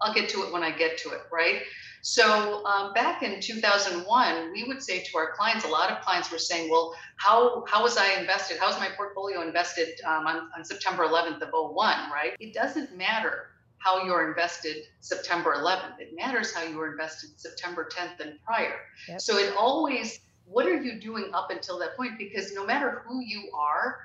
I'll 0.00 0.14
get 0.14 0.28
to 0.30 0.44
it 0.44 0.52
when 0.52 0.62
I 0.62 0.70
get 0.70 0.98
to 0.98 1.10
it, 1.10 1.22
right? 1.32 1.62
So 2.02 2.64
um, 2.64 2.92
back 2.92 3.24
in 3.24 3.40
2001, 3.40 4.52
we 4.52 4.62
would 4.64 4.80
say 4.80 5.02
to 5.02 5.18
our 5.18 5.32
clients, 5.32 5.64
a 5.64 5.68
lot 5.68 5.90
of 5.90 6.00
clients 6.02 6.30
were 6.30 6.38
saying, 6.38 6.70
well, 6.70 6.94
how, 7.16 7.64
how 7.66 7.82
was 7.82 7.96
I 7.96 8.12
invested? 8.20 8.58
How 8.58 8.68
was 8.68 8.78
my 8.78 8.90
portfolio 8.96 9.42
invested 9.42 9.88
um, 10.06 10.26
on, 10.26 10.48
on 10.56 10.64
September 10.64 11.04
11th 11.04 11.42
of 11.42 11.48
01, 11.52 12.10
right? 12.12 12.36
It 12.38 12.54
doesn't 12.54 12.96
matter 12.96 13.48
how 13.78 14.04
you're 14.04 14.28
invested 14.28 14.84
September 15.00 15.54
11th. 15.56 16.00
It 16.00 16.14
matters 16.14 16.54
how 16.54 16.64
you 16.64 16.76
were 16.76 16.90
invested 16.92 17.30
September 17.36 17.88
10th 17.92 18.20
and 18.20 18.38
prior. 18.44 18.76
Yep. 19.08 19.20
So 19.20 19.38
it 19.38 19.54
always, 19.56 20.20
what 20.44 20.66
are 20.66 20.80
you 20.80 21.00
doing 21.00 21.30
up 21.34 21.50
until 21.50 21.78
that 21.80 21.96
point? 21.96 22.18
Because 22.18 22.52
no 22.52 22.64
matter 22.64 23.02
who 23.06 23.20
you 23.20 23.50
are, 23.52 23.98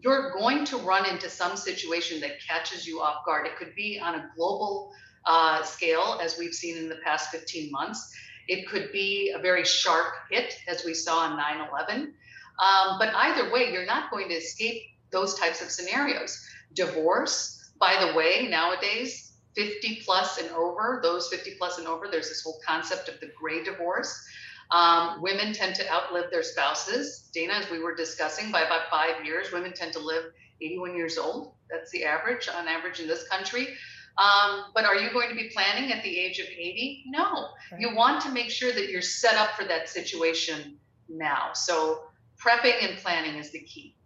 you're 0.00 0.32
going 0.32 0.64
to 0.66 0.76
run 0.78 1.08
into 1.08 1.30
some 1.30 1.56
situation 1.56 2.20
that 2.20 2.40
catches 2.46 2.86
you 2.86 3.00
off 3.00 3.24
guard. 3.24 3.46
It 3.46 3.56
could 3.56 3.74
be 3.74 4.00
on 4.00 4.16
a 4.16 4.30
global 4.36 4.92
uh, 5.26 5.62
scale, 5.62 6.18
as 6.22 6.38
we've 6.38 6.54
seen 6.54 6.76
in 6.76 6.88
the 6.88 6.98
past 7.04 7.30
15 7.30 7.70
months. 7.70 8.12
It 8.48 8.68
could 8.68 8.90
be 8.92 9.32
a 9.34 9.38
very 9.38 9.64
sharp 9.64 10.14
hit, 10.30 10.56
as 10.66 10.84
we 10.84 10.94
saw 10.94 11.18
on 11.20 11.36
9 11.36 11.68
11. 11.70 12.14
Um, 12.58 12.98
but 12.98 13.14
either 13.14 13.52
way, 13.52 13.72
you're 13.72 13.86
not 13.86 14.10
going 14.10 14.28
to 14.28 14.34
escape 14.34 14.82
those 15.10 15.34
types 15.38 15.62
of 15.62 15.70
scenarios. 15.70 16.44
Divorce, 16.74 17.72
by 17.78 18.04
the 18.04 18.16
way, 18.16 18.48
nowadays, 18.50 19.32
50 19.54 20.02
plus 20.04 20.38
and 20.38 20.50
over, 20.50 21.00
those 21.02 21.28
50 21.28 21.54
plus 21.58 21.78
and 21.78 21.86
over, 21.86 22.08
there's 22.10 22.28
this 22.28 22.42
whole 22.42 22.58
concept 22.66 23.08
of 23.08 23.20
the 23.20 23.30
gray 23.38 23.62
divorce. 23.62 24.26
Um, 24.70 25.20
women 25.20 25.52
tend 25.52 25.74
to 25.76 25.92
outlive 25.92 26.30
their 26.30 26.42
spouses. 26.42 27.28
Dana, 27.34 27.54
as 27.54 27.70
we 27.70 27.78
were 27.78 27.94
discussing, 27.94 28.50
by 28.50 28.62
about 28.62 28.88
five 28.90 29.24
years, 29.24 29.52
women 29.52 29.74
tend 29.74 29.92
to 29.92 29.98
live 29.98 30.24
81 30.62 30.96
years 30.96 31.18
old. 31.18 31.52
That's 31.70 31.90
the 31.90 32.04
average, 32.04 32.48
on 32.48 32.68
average 32.68 33.00
in 33.00 33.06
this 33.06 33.28
country. 33.28 33.68
Um, 34.18 34.64
but 34.74 34.84
are 34.84 34.96
you 34.96 35.12
going 35.12 35.30
to 35.30 35.34
be 35.34 35.48
planning 35.48 35.90
at 35.92 36.02
the 36.02 36.18
age 36.18 36.38
of 36.38 36.46
80? 36.46 37.04
No. 37.06 37.48
Right. 37.70 37.80
You 37.80 37.94
want 37.94 38.20
to 38.22 38.30
make 38.30 38.50
sure 38.50 38.72
that 38.72 38.90
you're 38.90 39.02
set 39.02 39.36
up 39.36 39.56
for 39.56 39.64
that 39.64 39.88
situation 39.88 40.76
now. 41.08 41.50
So 41.54 42.02
prepping 42.40 42.88
and 42.88 42.98
planning 42.98 43.36
is 43.36 43.50
the 43.50 43.60
key. 43.60 43.96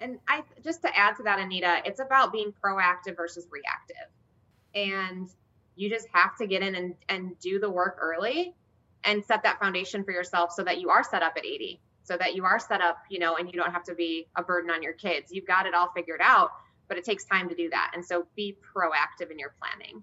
And 0.00 0.18
I 0.26 0.42
just 0.64 0.82
to 0.82 0.98
add 0.98 1.16
to 1.16 1.22
that, 1.24 1.38
Anita, 1.38 1.82
it's 1.84 2.00
about 2.00 2.32
being 2.32 2.52
proactive 2.64 3.16
versus 3.16 3.46
reactive. 3.50 4.10
And 4.74 5.28
you 5.76 5.88
just 5.90 6.08
have 6.12 6.36
to 6.38 6.46
get 6.46 6.62
in 6.62 6.74
and, 6.74 6.94
and 7.08 7.38
do 7.38 7.58
the 7.58 7.70
work 7.70 7.98
early 8.00 8.54
and 9.04 9.24
set 9.24 9.42
that 9.42 9.58
foundation 9.58 10.04
for 10.04 10.12
yourself 10.12 10.52
so 10.52 10.62
that 10.64 10.80
you 10.80 10.90
are 10.90 11.04
set 11.04 11.22
up 11.22 11.34
at 11.36 11.44
80 11.44 11.80
so 12.04 12.16
that 12.16 12.34
you 12.34 12.44
are 12.44 12.58
set 12.58 12.80
up 12.80 12.98
you 13.10 13.18
know 13.18 13.36
and 13.36 13.52
you 13.52 13.58
don't 13.58 13.72
have 13.72 13.84
to 13.84 13.94
be 13.94 14.26
a 14.36 14.42
burden 14.42 14.70
on 14.70 14.82
your 14.82 14.92
kids 14.92 15.32
you've 15.32 15.46
got 15.46 15.66
it 15.66 15.74
all 15.74 15.90
figured 15.94 16.20
out 16.22 16.50
but 16.88 16.98
it 16.98 17.04
takes 17.04 17.24
time 17.24 17.48
to 17.48 17.54
do 17.54 17.70
that. 17.70 17.92
And 17.94 18.04
so 18.04 18.26
be 18.36 18.56
proactive 18.74 19.30
in 19.30 19.38
your 19.38 19.54
planning. 19.60 20.02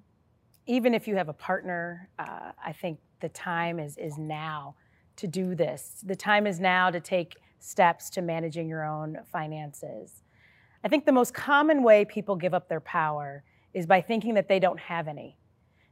Even 0.65 0.93
if 0.93 1.07
you 1.07 1.15
have 1.15 1.29
a 1.29 1.33
partner, 1.33 2.09
uh, 2.19 2.51
I 2.63 2.73
think 2.73 2.99
the 3.21 3.29
time 3.29 3.79
is 3.79 3.97
is 3.97 4.17
now 4.17 4.75
to 5.17 5.27
do 5.27 5.55
this. 5.55 6.03
The 6.05 6.15
time 6.15 6.47
is 6.47 6.59
now 6.59 6.89
to 6.89 6.99
take 6.99 7.35
steps 7.59 8.09
to 8.11 8.21
managing 8.21 8.69
your 8.69 8.85
own 8.85 9.17
finances. 9.31 10.23
I 10.83 10.87
think 10.87 11.05
the 11.05 11.11
most 11.11 11.33
common 11.33 11.83
way 11.83 12.05
people 12.05 12.35
give 12.35 12.53
up 12.53 12.69
their 12.69 12.79
power 12.79 13.43
is 13.73 13.85
by 13.85 14.01
thinking 14.01 14.35
that 14.35 14.47
they 14.47 14.59
don't 14.59 14.79
have 14.79 15.07
any. 15.07 15.37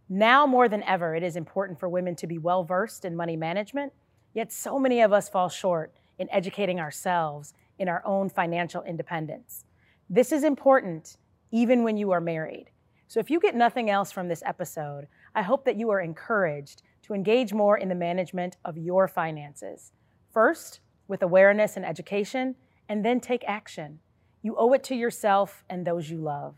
Now 0.10 0.48
more 0.48 0.70
than 0.70 0.84
ever, 0.84 1.16
it 1.16 1.24
is 1.24 1.36
important 1.36 1.80
for 1.80 1.90
women 1.90 2.16
to 2.16 2.28
be 2.28 2.38
well 2.38 2.64
versed 2.64 3.04
in 3.04 3.16
money 3.16 3.36
management, 3.36 3.92
yet 4.34 4.54
so 4.54 4.80
many 4.80 5.02
of 5.02 5.12
us 5.12 5.28
fall 5.28 5.50
short 5.50 5.94
in 6.18 6.30
educating 6.32 6.80
ourselves 6.80 7.54
in 7.78 7.90
our 7.90 8.02
own 8.06 8.30
financial 8.30 8.82
independence. 8.84 9.66
This 10.10 10.32
is 10.32 10.44
important 10.44 11.18
even 11.52 11.84
when 11.84 11.98
you 11.98 12.12
are 12.12 12.22
married. 12.22 12.72
So 13.08 13.20
if 13.20 13.30
you 13.30 13.40
get 13.40 13.56
nothing 13.56 13.90
else 13.90 14.12
from 14.12 14.28
this 14.28 14.44
episode, 14.46 15.08
I 15.36 15.42
hope 15.42 15.66
that 15.66 15.78
you 15.78 15.90
are 15.92 16.00
encouraged 16.00 16.82
to 17.04 17.14
engage 17.14 17.54
more 17.54 17.78
in 17.78 17.90
the 17.90 17.96
management 17.96 18.58
of 18.64 18.78
your 18.78 19.08
finances. 19.08 19.92
First, 20.32 20.80
with 21.08 21.24
awareness 21.24 21.78
and 21.78 21.86
education, 21.86 22.56
and 22.90 23.04
then 23.04 23.20
take 23.20 23.44
action. 23.48 24.00
You 24.42 24.56
owe 24.58 24.74
it 24.74 24.84
to 24.86 24.96
yourself 24.96 25.64
and 25.70 25.86
those 25.86 26.10
you 26.10 26.18
love. 26.18 26.56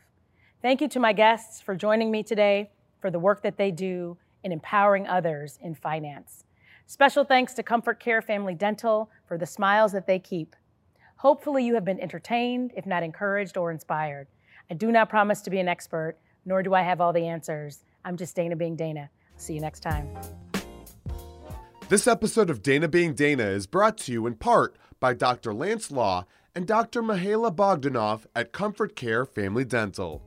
Thank 0.62 0.81
you 0.81 0.88
to 0.89 0.99
my 0.99 1.13
guests 1.13 1.62
for 1.62 1.75
joining 1.75 2.12
me 2.12 2.21
today 2.21 2.69
for 2.99 3.09
the 3.09 3.19
work 3.19 3.41
that 3.43 3.57
they 3.57 3.71
do 3.71 4.17
in 4.43 4.51
empowering 4.51 5.07
others 5.07 5.57
in 5.62 5.73
finance. 5.73 6.43
Special 6.85 7.23
thanks 7.23 7.53
to 7.53 7.63
Comfort 7.63 7.99
Care 7.99 8.21
Family 8.21 8.53
Dental 8.53 9.09
for 9.27 9.38
the 9.38 9.45
smiles 9.45 9.91
that 9.91 10.07
they 10.07 10.19
keep. 10.19 10.55
Hopefully, 11.19 11.65
you 11.65 11.73
have 11.73 11.84
been 11.84 11.99
entertained, 11.99 12.71
if 12.77 12.86
not 12.86 13.03
encouraged 13.03 13.58
or 13.58 13.71
inspired. 13.71 14.27
I 14.71 14.73
do 14.73 14.89
not 14.89 15.10
promise 15.10 15.41
to 15.41 15.49
be 15.49 15.60
an 15.60 15.67
expert, 15.67 16.15
nor 16.45 16.63
do 16.63 16.73
I 16.73 16.82
have 16.82 17.01
all 17.01 17.12
the 17.12 17.27
answers. 17.27 17.84
I'm 18.05 18.15
just 18.15 18.38
Dana 18.38 18.55
being 18.55 18.77
Dana. 18.77 19.10
See 19.36 19.53
you 19.53 19.60
next 19.60 19.82
time. 19.82 20.08
This 21.89 22.08
episode 22.08 22.49
of 22.49 22.63
Dana 22.63 22.88
Being 22.88 23.15
Dana 23.15 23.43
is 23.43 23.67
brought 23.67 23.97
to 23.97 24.13
you 24.13 24.27
in 24.27 24.36
part 24.36 24.77
by 25.01 25.13
Dr. 25.13 25.53
Lance 25.53 25.91
Law 25.91 26.25
and 26.55 26.65
Dr. 26.65 27.03
Mihaela 27.03 27.53
Bogdanoff 27.53 28.25
at 28.34 28.53
Comfort 28.53 28.95
Care 28.95 29.25
Family 29.25 29.65
Dental. 29.65 30.21